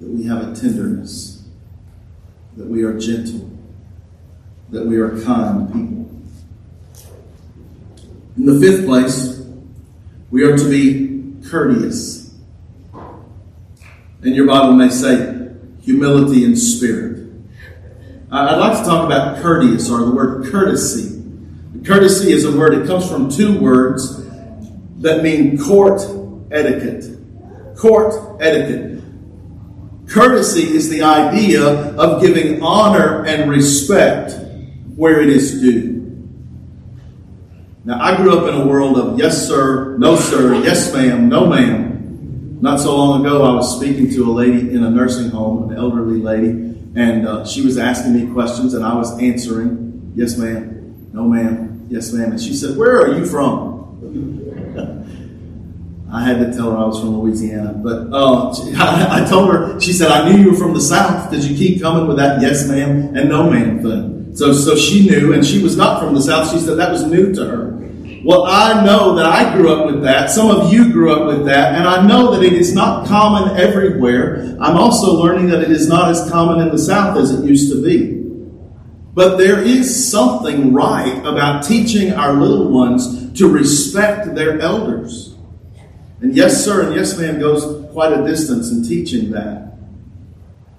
that 0.00 0.08
we 0.08 0.24
have 0.24 0.48
a 0.48 0.54
tenderness, 0.54 1.31
that 2.56 2.66
we 2.66 2.82
are 2.82 2.98
gentle, 2.98 3.50
that 4.70 4.84
we 4.84 4.96
are 4.98 5.20
kind 5.22 5.66
people. 5.72 6.02
In 8.36 8.46
the 8.46 8.60
fifth 8.60 8.86
place, 8.86 9.46
we 10.30 10.44
are 10.44 10.56
to 10.56 10.68
be 10.68 11.34
courteous. 11.48 12.34
And 14.22 14.36
your 14.36 14.46
Bible 14.46 14.72
may 14.72 14.88
say 14.88 15.50
humility 15.82 16.44
in 16.44 16.56
spirit. 16.56 17.30
I'd 18.30 18.56
like 18.56 18.78
to 18.78 18.84
talk 18.84 19.04
about 19.04 19.42
courteous 19.42 19.90
or 19.90 19.98
the 20.06 20.10
word 20.10 20.50
courtesy. 20.50 21.22
Courtesy 21.84 22.32
is 22.32 22.44
a 22.44 22.56
word, 22.56 22.74
it 22.74 22.86
comes 22.86 23.08
from 23.10 23.28
two 23.28 23.58
words 23.60 24.24
that 25.02 25.22
mean 25.22 25.58
court 25.58 26.00
etiquette. 26.50 27.04
Court 27.76 28.40
etiquette. 28.40 28.91
Courtesy 30.12 30.74
is 30.74 30.90
the 30.90 31.02
idea 31.02 31.64
of 31.96 32.20
giving 32.20 32.62
honor 32.62 33.24
and 33.24 33.50
respect 33.50 34.34
where 34.94 35.22
it 35.22 35.30
is 35.30 35.60
due. 35.60 35.92
Now, 37.84 38.00
I 38.00 38.16
grew 38.16 38.38
up 38.38 38.46
in 38.46 38.60
a 38.60 38.66
world 38.66 38.98
of 38.98 39.18
yes, 39.18 39.48
sir, 39.48 39.96
no, 39.96 40.16
sir, 40.16 40.54
yes, 40.62 40.92
ma'am, 40.92 41.28
no, 41.28 41.46
ma'am. 41.46 42.58
Not 42.60 42.78
so 42.78 42.94
long 42.94 43.24
ago, 43.24 43.42
I 43.42 43.54
was 43.54 43.76
speaking 43.76 44.10
to 44.10 44.30
a 44.30 44.32
lady 44.32 44.72
in 44.72 44.84
a 44.84 44.90
nursing 44.90 45.30
home, 45.30 45.70
an 45.70 45.78
elderly 45.78 46.20
lady, 46.20 46.50
and 46.94 47.26
uh, 47.26 47.46
she 47.46 47.64
was 47.64 47.78
asking 47.78 48.14
me 48.14 48.32
questions, 48.32 48.74
and 48.74 48.84
I 48.84 48.94
was 48.94 49.18
answering, 49.18 50.12
yes, 50.14 50.36
ma'am, 50.36 51.10
no, 51.12 51.24
ma'am, 51.24 51.86
yes, 51.88 52.12
ma'am. 52.12 52.32
And 52.32 52.40
she 52.40 52.54
said, 52.54 52.76
Where 52.76 53.00
are 53.00 53.18
you 53.18 53.24
from? 53.24 54.41
I 56.12 56.22
had 56.24 56.38
to 56.40 56.52
tell 56.52 56.70
her 56.72 56.76
I 56.76 56.84
was 56.84 57.00
from 57.00 57.18
Louisiana, 57.20 57.72
but 57.72 58.08
uh, 58.12 58.54
she, 58.54 58.74
I, 58.74 59.24
I, 59.24 59.28
told 59.28 59.50
her. 59.50 59.80
She 59.80 59.94
said, 59.94 60.10
"I 60.10 60.28
knew 60.28 60.42
you 60.42 60.50
were 60.50 60.58
from 60.58 60.74
the 60.74 60.80
South 60.80 61.30
because 61.30 61.50
you 61.50 61.56
keep 61.56 61.80
coming 61.80 62.06
with 62.06 62.18
that 62.18 62.42
yes 62.42 62.68
ma'am 62.68 63.16
and 63.16 63.30
no 63.30 63.48
ma'am 63.48 63.82
thing." 63.82 64.36
So, 64.36 64.52
so 64.52 64.76
she 64.76 65.08
knew, 65.08 65.32
and 65.32 65.44
she 65.44 65.62
was 65.62 65.74
not 65.74 66.02
from 66.02 66.14
the 66.14 66.20
South. 66.20 66.52
She 66.52 66.58
said 66.58 66.76
that 66.76 66.90
was 66.90 67.04
new 67.04 67.34
to 67.34 67.46
her. 67.46 67.72
Well, 68.24 68.44
I 68.44 68.84
know 68.84 69.14
that 69.16 69.26
I 69.26 69.56
grew 69.56 69.72
up 69.72 69.86
with 69.86 70.02
that. 70.02 70.30
Some 70.30 70.50
of 70.50 70.72
you 70.72 70.92
grew 70.92 71.12
up 71.12 71.26
with 71.26 71.46
that, 71.46 71.74
and 71.74 71.88
I 71.88 72.06
know 72.06 72.32
that 72.32 72.42
it 72.42 72.52
is 72.52 72.74
not 72.74 73.06
common 73.08 73.56
everywhere. 73.56 74.56
I'm 74.60 74.76
also 74.76 75.14
learning 75.14 75.48
that 75.48 75.62
it 75.62 75.70
is 75.70 75.88
not 75.88 76.10
as 76.10 76.30
common 76.30 76.60
in 76.60 76.70
the 76.70 76.78
South 76.78 77.16
as 77.16 77.32
it 77.32 77.44
used 77.44 77.72
to 77.72 77.82
be. 77.82 78.20
But 79.14 79.38
there 79.38 79.60
is 79.60 80.10
something 80.10 80.72
right 80.72 81.18
about 81.20 81.64
teaching 81.64 82.12
our 82.12 82.34
little 82.34 82.68
ones 82.68 83.32
to 83.38 83.48
respect 83.48 84.34
their 84.34 84.60
elders. 84.60 85.31
And 86.22 86.36
yes, 86.36 86.64
sir, 86.64 86.86
and 86.86 86.94
yes, 86.94 87.18
ma'am 87.18 87.40
goes 87.40 87.90
quite 87.92 88.12
a 88.12 88.24
distance 88.24 88.70
in 88.70 88.84
teaching 88.84 89.32
that. 89.32 89.72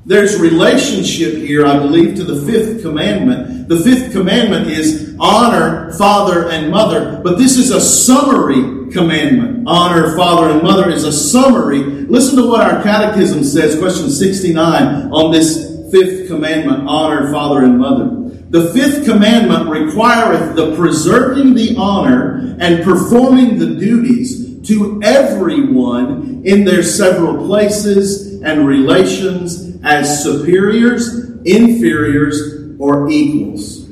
There's 0.06 0.40
relationship 0.40 1.36
here, 1.36 1.66
I 1.66 1.80
believe, 1.80 2.16
to 2.16 2.24
the 2.24 2.46
fifth 2.50 2.82
commandment. 2.82 3.68
The 3.68 3.80
fifth 3.80 4.14
commandment 4.14 4.68
is 4.68 5.16
honor 5.20 5.94
father 5.94 6.50
and 6.50 6.72
mother, 6.72 7.22
but 7.24 7.38
this 7.38 7.58
is 7.58 7.72
a 7.72 7.82
summary 7.82 8.92
commandment. 8.92 9.68
Honor 9.68 10.16
father 10.16 10.50
and 10.50 10.64
mother 10.64 10.90
is 10.90 11.04
a 11.04 11.12
summary. 11.12 11.80
Listen 11.80 12.38
to 12.38 12.48
what 12.48 12.62
our 12.62 12.82
catechism 12.82 13.44
says, 13.44 13.78
question 13.80 14.10
69 14.10 15.12
on 15.12 15.32
this 15.32 15.90
fifth 15.92 16.28
commandment, 16.28 16.88
honor 16.88 17.32
father 17.32 17.64
and 17.64 17.80
mother. 17.80 18.10
The 18.50 18.74
fifth 18.74 19.06
commandment 19.06 19.70
requireth 19.70 20.56
the 20.56 20.76
preserving 20.76 21.54
the 21.54 21.76
honor 21.78 22.56
and 22.60 22.84
performing 22.84 23.58
the 23.58 23.76
duties 23.76 24.43
to 24.64 25.02
everyone 25.04 26.42
in 26.46 26.64
their 26.66 26.84
several 26.84 27.46
places 27.46 28.42
and 28.42 28.68
relations 28.68 29.80
as 29.84 30.24
superiors, 30.24 31.40
inferiors, 31.46 32.78
or 32.80 33.10
equals. 33.10 33.90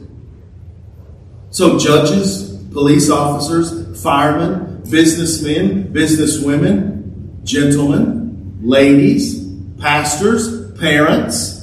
So, 1.49 1.77
judges, 1.77 2.63
police 2.71 3.09
officers, 3.09 4.01
firemen, 4.01 4.83
businessmen, 4.89 5.93
businesswomen, 5.93 7.43
gentlemen, 7.43 8.59
ladies, 8.61 9.45
pastors, 9.77 10.71
parents, 10.79 11.60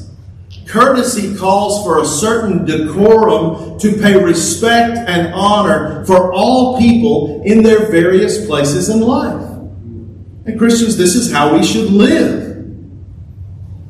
Courtesy 0.68 1.34
calls 1.34 1.82
for 1.82 2.02
a 2.02 2.04
certain 2.04 2.66
decorum 2.66 3.78
to 3.78 3.92
pay 3.96 4.22
respect 4.22 4.98
and 4.98 5.32
honor 5.32 6.04
for 6.04 6.30
all 6.34 6.78
people 6.78 7.42
in 7.46 7.62
their 7.62 7.90
various 7.90 8.46
places 8.46 8.90
in 8.90 9.00
life. 9.00 9.46
And 10.44 10.58
Christians, 10.58 10.98
this 10.98 11.14
is 11.14 11.32
how 11.32 11.56
we 11.56 11.64
should 11.64 11.90
live. 11.90 12.48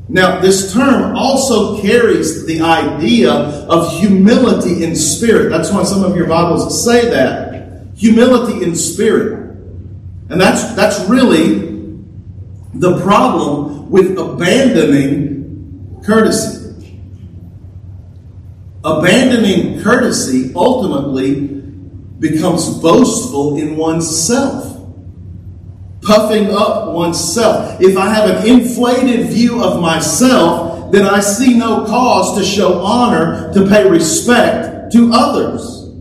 Now, 0.09 0.41
this 0.41 0.73
term 0.73 1.17
also 1.17 1.83
carries 1.83 2.47
the 2.47 2.61
idea 2.61 3.33
of 3.33 3.99
humility 3.99 4.85
in 4.85 4.95
spirit. 4.95 5.51
That's 5.51 5.73
why 5.73 5.83
some 5.83 6.05
of 6.05 6.17
your 6.17 6.29
Bibles 6.29 6.85
say 6.85 7.11
that. 7.11 7.89
Humility 7.97 8.65
in 8.65 8.77
spirit. 8.77 9.51
And 10.31 10.41
that's, 10.41 10.75
that's 10.75 11.01
really 11.09 11.77
the 12.73 13.01
problem 13.01 13.91
with 13.91 14.17
abandoning 14.17 16.01
courtesy. 16.07 16.58
Abandoning 18.89 19.83
courtesy 19.83 20.51
ultimately 20.55 21.35
becomes 22.19 22.79
boastful 22.79 23.59
in 23.59 23.77
oneself. 23.77 24.65
Puffing 26.01 26.51
up 26.51 26.95
oneself. 26.95 27.81
If 27.83 27.99
I 27.99 28.09
have 28.09 28.31
an 28.31 28.49
inflated 28.49 29.27
view 29.27 29.63
of 29.63 29.83
myself, 29.83 30.91
then 30.91 31.05
I 31.05 31.21
see 31.21 31.59
no 31.59 31.85
cause 31.85 32.39
to 32.39 32.45
show 32.45 32.81
honor, 32.81 33.53
to 33.53 33.69
pay 33.69 33.87
respect 33.87 34.91
to 34.93 35.11
others. 35.13 35.93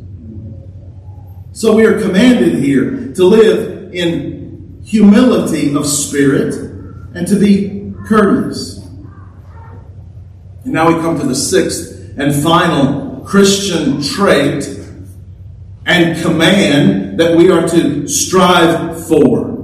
So 1.52 1.76
we 1.76 1.86
are 1.86 2.00
commanded 2.00 2.64
here 2.64 3.12
to 3.16 3.24
live 3.26 3.94
in 3.94 4.82
humility 4.86 5.76
of 5.76 5.86
spirit 5.86 6.54
and 7.14 7.28
to 7.28 7.38
be 7.38 7.94
courteous. 8.06 8.78
And 10.64 10.74
now 10.74 10.88
we 10.88 11.02
come 11.02 11.20
to 11.20 11.26
the 11.26 11.36
sixth 11.36 11.97
and 12.18 12.34
final 12.44 13.22
Christian 13.22 14.02
trait 14.02 14.66
and 15.86 16.22
command 16.22 17.20
that 17.20 17.38
we 17.38 17.50
are 17.50 17.68
to 17.68 18.08
strive 18.08 19.08
for. 19.08 19.56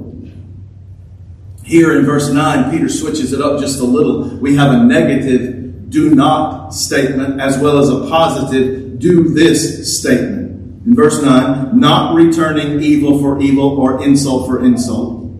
Here 1.63 1.97
in 1.97 2.05
verse 2.05 2.29
9, 2.29 2.71
Peter 2.71 2.89
switches 2.89 3.33
it 3.33 3.41
up 3.41 3.59
just 3.59 3.79
a 3.79 3.83
little. 3.83 4.29
We 4.37 4.55
have 4.55 4.73
a 4.73 4.83
negative 4.83 5.89
do 5.89 6.13
not 6.13 6.73
statement 6.73 7.39
as 7.39 7.57
well 7.57 7.79
as 7.79 7.89
a 7.89 8.07
positive 8.09 8.99
do 8.99 9.29
this 9.29 9.99
statement. 9.99 10.85
In 10.85 10.95
verse 10.95 11.21
9, 11.21 11.79
not 11.79 12.15
returning 12.15 12.81
evil 12.81 13.19
for 13.19 13.41
evil 13.41 13.79
or 13.79 14.03
insult 14.03 14.47
for 14.47 14.63
insult, 14.63 15.31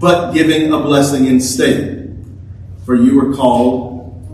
but 0.00 0.32
giving 0.32 0.72
a 0.72 0.80
blessing 0.80 1.26
instead. 1.26 2.24
For 2.84 2.94
you 2.94 3.20
were 3.20 3.34
called 3.34 3.89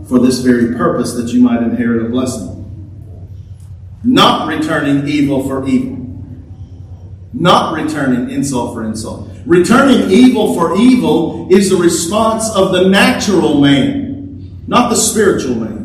for 0.09 0.19
this 0.19 0.39
very 0.39 0.75
purpose 0.75 1.15
that 1.15 1.29
you 1.29 1.43
might 1.43 1.63
inherit 1.63 2.07
a 2.07 2.09
blessing. 2.09 2.53
Not 4.05 4.49
returning 4.49 5.09
evil 5.09 5.47
for 5.49 5.67
evil. 5.67 5.97
Not 7.33 7.75
returning 7.75 8.31
insult 8.31 8.75
for 8.75 8.85
insult. 8.85 9.31
Returning 9.45 10.11
evil 10.11 10.55
for 10.55 10.77
evil 10.77 11.49
is 11.53 11.71
the 11.71 11.77
response 11.77 12.49
of 12.51 12.73
the 12.73 12.89
natural 12.89 13.61
man, 13.61 14.65
not 14.67 14.91
the 14.91 14.97
spiritual 14.97 15.55
man. 15.55 15.77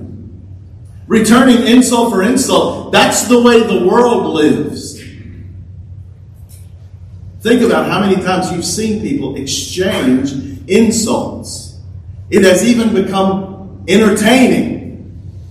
Returning 1.08 1.68
insult 1.68 2.14
for 2.14 2.24
insult, 2.24 2.92
that's 2.92 3.28
the 3.28 3.42
way 3.42 3.60
the 3.60 3.86
world 3.86 4.34
lives. 4.34 5.02
Think 7.42 7.64
about 7.64 7.88
how 7.90 8.00
many 8.00 8.22
times 8.22 8.52
you've 8.52 8.66
seen 8.66 9.02
people 9.02 9.36
exchange 9.36 10.32
insults. 10.68 11.80
It 12.30 12.44
has 12.44 12.64
even 12.64 12.94
become 12.94 13.51
entertaining 13.88 14.92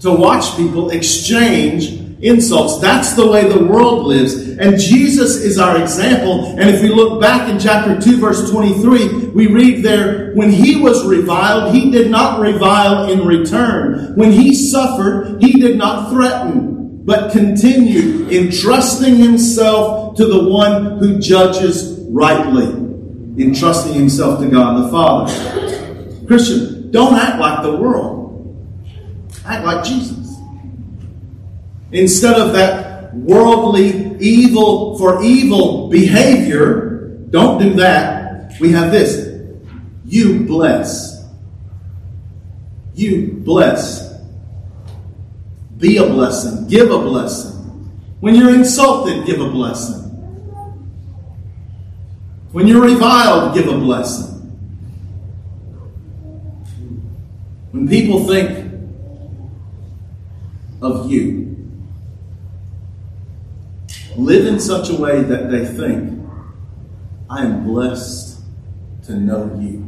to 0.01 0.13
watch 0.13 0.57
people 0.57 0.91
exchange 0.91 2.01
insults. 2.23 2.81
That's 2.81 3.15
the 3.15 3.27
way 3.27 3.49
the 3.49 3.65
world 3.65 4.07
lives. 4.07 4.35
And 4.59 4.79
Jesus 4.79 5.37
is 5.37 5.59
our 5.59 5.81
example. 5.81 6.59
And 6.59 6.69
if 6.69 6.83
we 6.83 6.89
look 6.89 7.21
back 7.21 7.49
in 7.49 7.59
chapter 7.59 8.01
2, 8.01 8.19
verse 8.19 8.51
23, 8.51 9.29
we 9.29 9.47
read 9.47 9.83
there, 9.83 10.33
when 10.35 10.51
he 10.51 10.77
was 10.77 11.07
reviled, 11.07 11.75
he 11.75 11.91
did 11.91 12.11
not 12.11 12.41
revile 12.41 13.11
in 13.11 13.27
return. 13.27 14.15
When 14.17 14.33
he 14.33 14.55
suffered, 14.55 15.43
he 15.43 15.53
did 15.53 15.77
not 15.77 16.11
threaten, 16.11 17.05
but 17.05 17.33
continued 17.33 18.33
entrusting 18.33 19.17
himself 19.17 20.17
to 20.17 20.27
the 20.27 20.45
one 20.49 20.99
who 20.99 21.19
judges 21.19 21.99
rightly. 22.11 22.67
entrusting 23.39 23.95
himself 23.95 24.41
to 24.41 24.49
God 24.49 24.85
the 24.85 24.91
Father. 24.91 26.27
Christian, 26.27 26.91
don't 26.91 27.15
act 27.15 27.39
like 27.39 27.63
the 27.63 27.77
world. 27.77 28.20
Act 29.51 29.65
like 29.65 29.85
Jesus. 29.85 30.37
Instead 31.91 32.39
of 32.39 32.53
that 32.53 33.13
worldly 33.13 34.17
evil 34.21 34.97
for 34.97 35.25
evil 35.25 35.89
behavior, 35.89 37.09
don't 37.31 37.61
do 37.61 37.75
that. 37.75 38.53
We 38.61 38.71
have 38.71 38.93
this. 38.93 39.29
You 40.05 40.45
bless. 40.47 41.27
You 42.95 43.33
bless. 43.45 44.21
Be 45.79 45.97
a 45.97 46.07
blessing. 46.07 46.69
Give 46.69 46.89
a 46.93 46.99
blessing. 47.01 47.51
When 48.21 48.37
you're 48.37 48.55
insulted, 48.55 49.27
give 49.27 49.41
a 49.41 49.51
blessing. 49.51 49.97
When 52.53 52.69
you're 52.69 52.83
reviled, 52.83 53.55
give 53.55 53.67
a 53.67 53.77
blessing. 53.77 54.29
When 57.73 57.89
people 57.89 58.29
think 58.29 58.70
of 60.83 61.11
you, 61.11 61.57
live 64.17 64.47
in 64.47 64.61
such 64.61 64.91
a 64.91 64.95
way 64.95 65.23
that 65.23 65.51
they 65.51 65.67
think, 65.67 66.21
I 67.29 67.45
am 67.45 67.65
blessed 67.65 68.43
to 69.05 69.15
know 69.15 69.57
you. 69.61 69.87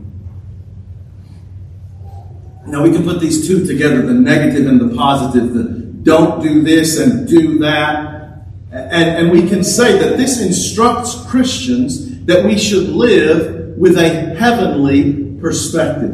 Now 2.66 2.83
we 2.83 2.92
can 2.92 3.02
put 3.02 3.20
these 3.20 3.46
two 3.46 3.66
together 3.66 4.02
the 4.02 4.14
negative 4.14 4.66
and 4.66 4.81
the 4.81 4.94
positive, 4.96 5.52
the 5.52 5.83
don't 6.02 6.42
do 6.42 6.62
this 6.62 6.98
and 6.98 7.28
do 7.28 7.59
that. 7.61 8.44
And, 8.70 9.11
and 9.11 9.31
we 9.31 9.48
can 9.48 9.62
say 9.62 9.98
that 9.98 10.16
this 10.16 10.40
instructs 10.40 11.26
Christians 11.26 12.24
that 12.24 12.44
we 12.44 12.59
should 12.59 12.88
live 12.88 13.76
with 13.76 13.98
a 13.98 14.35
heavenly 14.37 15.37
perspective. 15.40 16.12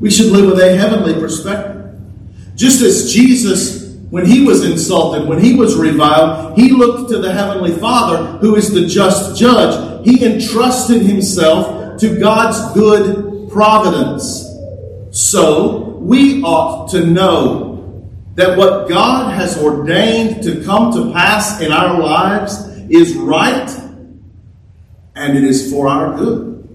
We 0.00 0.10
should 0.10 0.32
live 0.32 0.46
with 0.46 0.60
a 0.60 0.76
heavenly 0.76 1.14
perspective. 1.14 1.75
Just 2.56 2.80
as 2.80 3.12
Jesus, 3.12 3.94
when 4.10 4.24
he 4.24 4.44
was 4.44 4.64
insulted, 4.64 5.28
when 5.28 5.38
he 5.38 5.54
was 5.54 5.76
reviled, 5.76 6.58
he 6.58 6.70
looked 6.70 7.10
to 7.10 7.18
the 7.18 7.30
Heavenly 7.30 7.72
Father, 7.72 8.38
who 8.38 8.56
is 8.56 8.72
the 8.72 8.86
just 8.86 9.38
judge. 9.38 10.06
He 10.06 10.24
entrusted 10.24 11.02
himself 11.02 12.00
to 12.00 12.18
God's 12.18 12.74
good 12.74 13.50
providence. 13.50 14.42
So, 15.10 15.98
we 16.00 16.42
ought 16.42 16.90
to 16.90 17.04
know 17.04 18.10
that 18.34 18.56
what 18.56 18.88
God 18.88 19.34
has 19.34 19.62
ordained 19.62 20.42
to 20.44 20.64
come 20.64 20.92
to 20.92 21.12
pass 21.12 21.60
in 21.60 21.72
our 21.72 22.00
lives 22.00 22.66
is 22.88 23.16
right 23.16 23.68
and 25.14 25.36
it 25.36 25.44
is 25.44 25.70
for 25.70 25.88
our 25.88 26.16
good. 26.16 26.65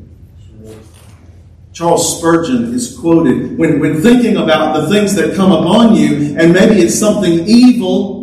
Charles 1.73 2.17
Spurgeon 2.17 2.73
is 2.73 2.97
quoted 2.97 3.57
when, 3.57 3.79
when 3.79 4.01
thinking 4.01 4.37
about 4.37 4.75
the 4.75 4.89
things 4.89 5.15
that 5.15 5.35
come 5.35 5.51
upon 5.51 5.95
you, 5.95 6.35
and 6.37 6.51
maybe 6.51 6.81
it's 6.81 6.99
something 6.99 7.47
evil, 7.47 8.21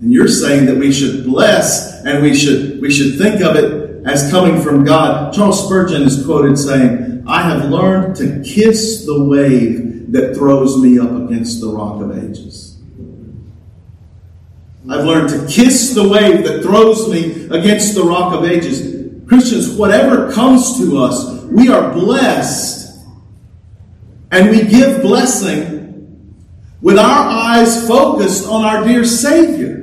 and 0.00 0.12
you're 0.12 0.28
saying 0.28 0.66
that 0.66 0.76
we 0.76 0.92
should 0.92 1.24
bless 1.24 2.04
and 2.04 2.22
we 2.22 2.34
should 2.34 2.80
we 2.80 2.90
should 2.90 3.16
think 3.16 3.40
of 3.40 3.54
it 3.56 4.04
as 4.04 4.30
coming 4.30 4.60
from 4.60 4.84
God. 4.84 5.32
Charles 5.32 5.64
Spurgeon 5.64 6.02
is 6.02 6.24
quoted 6.26 6.58
saying, 6.58 7.22
I 7.26 7.42
have 7.42 7.70
learned 7.70 8.16
to 8.16 8.42
kiss 8.42 9.06
the 9.06 9.24
wave 9.24 10.12
that 10.12 10.34
throws 10.34 10.76
me 10.76 10.98
up 10.98 11.12
against 11.12 11.60
the 11.60 11.68
rock 11.68 12.02
of 12.02 12.18
ages. 12.18 12.80
I've 14.90 15.04
learned 15.04 15.28
to 15.30 15.46
kiss 15.46 15.94
the 15.94 16.08
wave 16.08 16.44
that 16.44 16.62
throws 16.62 17.08
me 17.08 17.46
against 17.46 17.94
the 17.94 18.02
rock 18.02 18.34
of 18.34 18.44
ages. 18.44 19.22
Christians, 19.28 19.76
whatever 19.76 20.32
comes 20.32 20.78
to 20.78 20.98
us, 20.98 21.41
we 21.52 21.68
are 21.68 21.92
blessed. 21.92 22.82
And 24.30 24.50
we 24.50 24.64
give 24.64 25.02
blessing 25.02 25.82
with 26.80 26.98
our 26.98 27.28
eyes 27.28 27.86
focused 27.86 28.48
on 28.48 28.64
our 28.64 28.84
dear 28.84 29.04
Savior. 29.04 29.82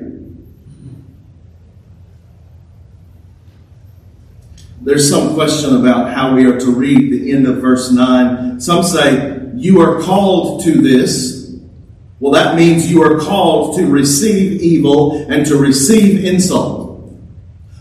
There's 4.82 5.08
some 5.08 5.36
question 5.36 5.76
about 5.76 6.12
how 6.14 6.36
we 6.36 6.46
are 6.46 6.60
to 6.60 6.72
read 6.72 7.12
the 7.12 7.32
end 7.32 7.46
of 7.46 7.58
verse 7.58 7.92
9. 7.92 8.60
Some 8.60 8.84
say, 8.84 9.52
You 9.56 9.82
are 9.82 10.02
called 10.02 10.64
to 10.64 10.82
this. 10.82 11.54
Well, 12.20 12.32
that 12.34 12.56
means 12.56 12.92
you 12.92 13.04
are 13.04 13.20
called 13.20 13.78
to 13.78 13.86
receive 13.86 14.62
evil 14.62 15.32
and 15.32 15.46
to 15.46 15.58
receive 15.58 16.26
insult. 16.26 16.90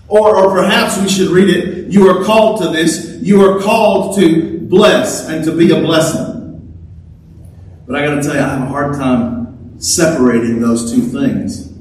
Or, 0.06 0.36
or 0.36 0.50
perhaps 0.54 1.00
we 1.00 1.08
should 1.08 1.28
read 1.28 1.48
it, 1.48 1.77
You 1.88 2.08
are 2.10 2.22
called 2.22 2.60
to 2.62 2.68
this. 2.68 3.18
You 3.22 3.42
are 3.42 3.60
called 3.60 4.18
to 4.18 4.58
bless 4.58 5.26
and 5.28 5.42
to 5.46 5.56
be 5.56 5.70
a 5.70 5.80
blessing. 5.80 6.28
But 7.86 7.96
I 7.96 8.04
got 8.04 8.16
to 8.16 8.22
tell 8.22 8.34
you, 8.34 8.40
I 8.40 8.48
have 8.48 8.62
a 8.62 8.66
hard 8.66 8.94
time 8.96 9.80
separating 9.80 10.60
those 10.60 10.92
two 10.92 11.00
things. 11.00 11.72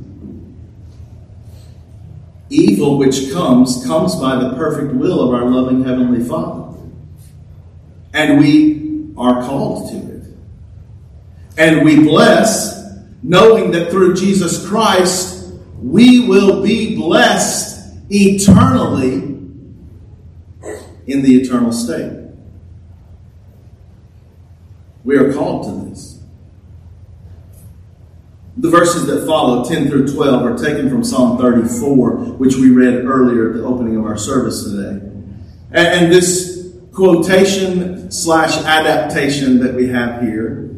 Evil 2.49 2.97
which 2.97 3.33
comes, 3.33 3.85
comes 3.85 4.15
by 4.15 4.37
the 4.37 4.53
perfect 4.55 4.93
will 4.93 5.19
of 5.27 5.33
our 5.33 5.49
loving 5.49 5.83
Heavenly 5.83 6.23
Father. 6.23 6.73
And 8.13 8.39
we 8.39 9.11
are 9.17 9.43
called 9.43 9.91
to 9.91 9.97
it. 9.97 10.23
And 11.57 11.83
we 11.83 11.97
bless, 11.97 12.95
knowing 13.21 13.71
that 13.71 13.91
through 13.91 14.15
Jesus 14.15 14.65
Christ, 14.65 15.51
we 15.81 16.25
will 16.27 16.63
be 16.63 16.95
blessed 16.95 17.97
eternally 18.09 19.26
in 21.07 21.21
the 21.21 21.35
eternal 21.35 21.71
state. 21.71 22.11
We 25.03 25.15
are 25.15 25.33
called 25.33 25.63
to 25.63 25.89
this. 25.89 26.19
The 28.57 28.69
verses 28.69 29.05
that 29.05 29.25
follow, 29.25 29.63
10 29.63 29.87
through 29.87 30.13
12, 30.13 30.43
are 30.43 30.57
taken 30.57 30.89
from 30.89 31.03
Psalm 31.03 31.37
34, 31.37 32.15
which 32.37 32.55
we 32.55 32.71
read 32.71 33.05
earlier 33.05 33.51
at 33.51 33.55
the 33.55 33.63
opening 33.63 33.97
of 33.97 34.05
our 34.05 34.17
service 34.17 34.63
today. 34.63 35.05
And, 35.71 36.11
this 36.11 36.73
quotation 36.91 38.11
slash 38.11 38.57
adaptation 38.65 39.59
that 39.59 39.75
we 39.75 39.87
have 39.89 40.21
here 40.21 40.71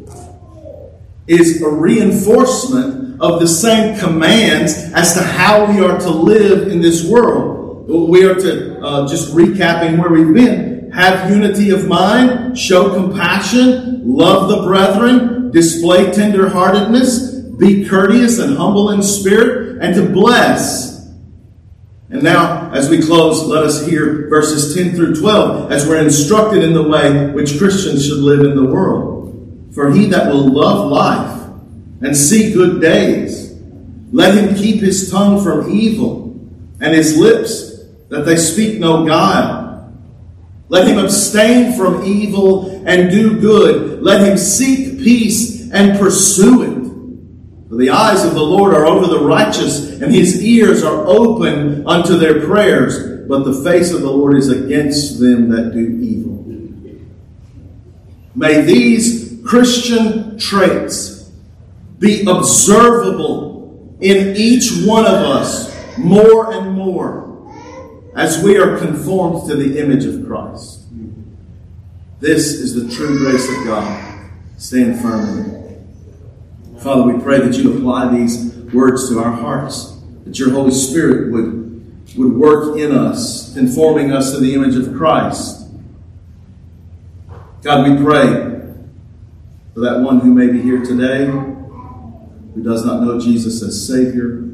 is 1.26 1.62
a 1.62 1.68
reinforcement 1.70 3.20
of 3.22 3.40
the 3.40 3.48
same 3.48 3.98
commands 3.98 4.74
as 4.92 5.14
to 5.14 5.22
how 5.22 5.72
we 5.72 5.82
are 5.82 5.98
to 5.98 6.10
live 6.10 6.68
in 6.68 6.82
this 6.82 7.04
world. 7.04 7.59
We 7.90 8.24
are 8.24 8.34
to, 8.34 8.80
uh, 8.80 9.08
just 9.08 9.34
recapping 9.34 9.98
where 9.98 10.10
we've 10.10 10.32
been, 10.32 10.92
have 10.92 11.28
unity 11.28 11.70
of 11.70 11.88
mind, 11.88 12.56
show 12.56 12.94
compassion, 12.94 14.02
love 14.04 14.48
the 14.48 14.62
brethren, 14.62 15.50
display 15.50 16.06
tenderheartedness, 16.06 17.58
be 17.58 17.84
courteous 17.84 18.38
and 18.38 18.56
humble 18.56 18.90
in 18.90 19.02
spirit, 19.02 19.78
and 19.82 19.92
to 19.96 20.08
bless. 20.08 21.08
And 22.10 22.22
now, 22.22 22.70
as 22.72 22.88
we 22.88 23.02
close, 23.02 23.42
let 23.42 23.64
us 23.64 23.84
hear 23.84 24.28
verses 24.28 24.72
10 24.74 24.94
through 24.94 25.16
12 25.16 25.72
as 25.72 25.86
we're 25.86 26.00
instructed 26.00 26.62
in 26.62 26.74
the 26.74 26.88
way 26.88 27.32
which 27.32 27.58
Christians 27.58 28.06
should 28.06 28.18
live 28.18 28.40
in 28.40 28.54
the 28.54 28.70
world. 28.70 29.68
For 29.74 29.90
he 29.90 30.06
that 30.06 30.28
will 30.28 30.48
love 30.48 30.90
life 30.90 31.50
and 32.02 32.16
see 32.16 32.52
good 32.52 32.80
days, 32.80 33.52
let 34.12 34.36
him 34.36 34.54
keep 34.54 34.80
his 34.80 35.10
tongue 35.10 35.42
from 35.42 35.70
evil 35.70 36.38
and 36.80 36.94
his 36.94 37.16
lips 37.16 37.69
that 38.10 38.26
they 38.26 38.36
speak 38.36 38.78
no 38.78 39.06
guile. 39.06 39.92
Let 40.68 40.86
him 40.86 40.98
abstain 40.98 41.72
from 41.76 42.04
evil 42.04 42.84
and 42.86 43.10
do 43.10 43.40
good. 43.40 44.02
Let 44.02 44.26
him 44.26 44.36
seek 44.36 44.98
peace 44.98 45.70
and 45.72 45.98
pursue 45.98 46.62
it. 46.62 47.68
For 47.68 47.76
the 47.76 47.90
eyes 47.90 48.24
of 48.24 48.34
the 48.34 48.42
Lord 48.42 48.74
are 48.74 48.86
over 48.86 49.06
the 49.06 49.24
righteous, 49.24 50.00
and 50.00 50.12
his 50.12 50.44
ears 50.44 50.82
are 50.82 51.06
open 51.06 51.86
unto 51.86 52.18
their 52.18 52.44
prayers, 52.46 53.26
but 53.28 53.44
the 53.44 53.62
face 53.62 53.92
of 53.92 54.02
the 54.02 54.10
Lord 54.10 54.36
is 54.36 54.48
against 54.48 55.20
them 55.20 55.48
that 55.50 55.72
do 55.72 55.78
evil. 55.78 56.44
May 58.34 58.62
these 58.62 59.40
Christian 59.44 60.38
traits 60.38 61.30
be 61.98 62.24
observable 62.26 63.96
in 64.00 64.36
each 64.36 64.84
one 64.84 65.04
of 65.04 65.14
us 65.14 65.70
more 65.98 66.52
and 66.52 66.72
more 66.72 67.29
as 68.20 68.42
we 68.42 68.58
are 68.58 68.76
conformed 68.76 69.48
to 69.48 69.56
the 69.56 69.80
image 69.80 70.04
of 70.04 70.26
Christ. 70.26 70.82
This 72.20 72.52
is 72.52 72.74
the 72.74 72.94
true 72.94 73.16
grace 73.16 73.48
of 73.48 73.64
God. 73.64 74.30
Stand 74.58 75.00
firm 75.00 75.38
in 75.38 75.54
it. 75.54 76.82
Father, 76.82 77.02
we 77.02 77.22
pray 77.22 77.40
that 77.40 77.56
you 77.56 77.78
apply 77.78 78.14
these 78.14 78.54
words 78.74 79.08
to 79.08 79.20
our 79.20 79.32
hearts, 79.32 79.96
that 80.26 80.38
your 80.38 80.50
Holy 80.50 80.70
Spirit 80.70 81.32
would, 81.32 82.14
would 82.18 82.34
work 82.34 82.78
in 82.78 82.92
us, 82.92 83.54
conforming 83.54 84.12
us 84.12 84.32
to 84.32 84.38
the 84.38 84.52
image 84.52 84.76
of 84.76 84.94
Christ. 84.94 85.66
God, 87.62 87.88
we 87.88 88.04
pray 88.04 88.26
for 89.72 89.80
that 89.80 90.00
one 90.00 90.20
who 90.20 90.34
may 90.34 90.48
be 90.48 90.60
here 90.60 90.84
today, 90.84 91.24
who 91.24 92.62
does 92.62 92.84
not 92.84 93.02
know 93.02 93.18
Jesus 93.18 93.62
as 93.62 93.86
Savior, 93.86 94.44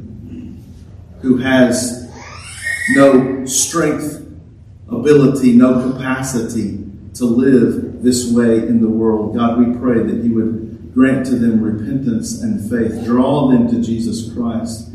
who 1.22 1.38
has 1.38 2.05
no 2.90 3.44
strength 3.46 4.26
ability, 4.88 5.52
no 5.52 5.92
capacity 5.92 6.84
to 7.14 7.24
live 7.24 8.02
this 8.02 8.30
way 8.32 8.58
in 8.58 8.80
the 8.80 8.88
world. 8.88 9.34
God, 9.34 9.58
we 9.58 9.76
pray 9.78 10.02
that 10.02 10.22
you 10.22 10.34
would 10.34 10.94
grant 10.94 11.26
to 11.26 11.36
them 11.36 11.60
repentance 11.60 12.40
and 12.42 12.70
faith. 12.70 13.04
Draw 13.04 13.50
them 13.50 13.68
to 13.70 13.82
Jesus 13.82 14.32
Christ. 14.32 14.90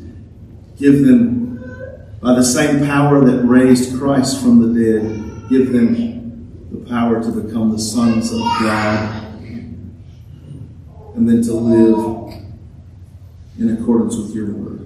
Give 0.77 1.05
them, 1.05 2.17
by 2.21 2.35
the 2.35 2.43
same 2.43 2.85
power 2.85 3.23
that 3.23 3.43
raised 3.45 3.97
Christ 3.99 4.41
from 4.41 4.73
the 4.73 4.79
dead, 4.79 5.49
give 5.49 5.71
them 5.71 6.69
the 6.71 6.89
power 6.89 7.21
to 7.21 7.31
become 7.31 7.71
the 7.71 7.79
sons 7.79 8.31
of 8.31 8.39
God 8.39 9.21
and 11.15 11.29
then 11.29 11.41
to 11.43 11.53
live 11.53 12.33
in 13.59 13.77
accordance 13.77 14.15
with 14.15 14.33
your 14.33 14.51
word. 14.53 14.80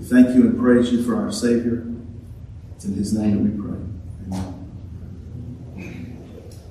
We 0.00 0.06
thank 0.06 0.34
you 0.34 0.46
and 0.46 0.58
praise 0.58 0.90
you 0.90 1.04
for 1.04 1.14
our 1.14 1.30
Savior. 1.30 1.84
It's 2.74 2.86
in 2.86 2.94
his 2.94 3.12
name 3.12 3.44
we 3.44 3.62
pray. 3.62 3.89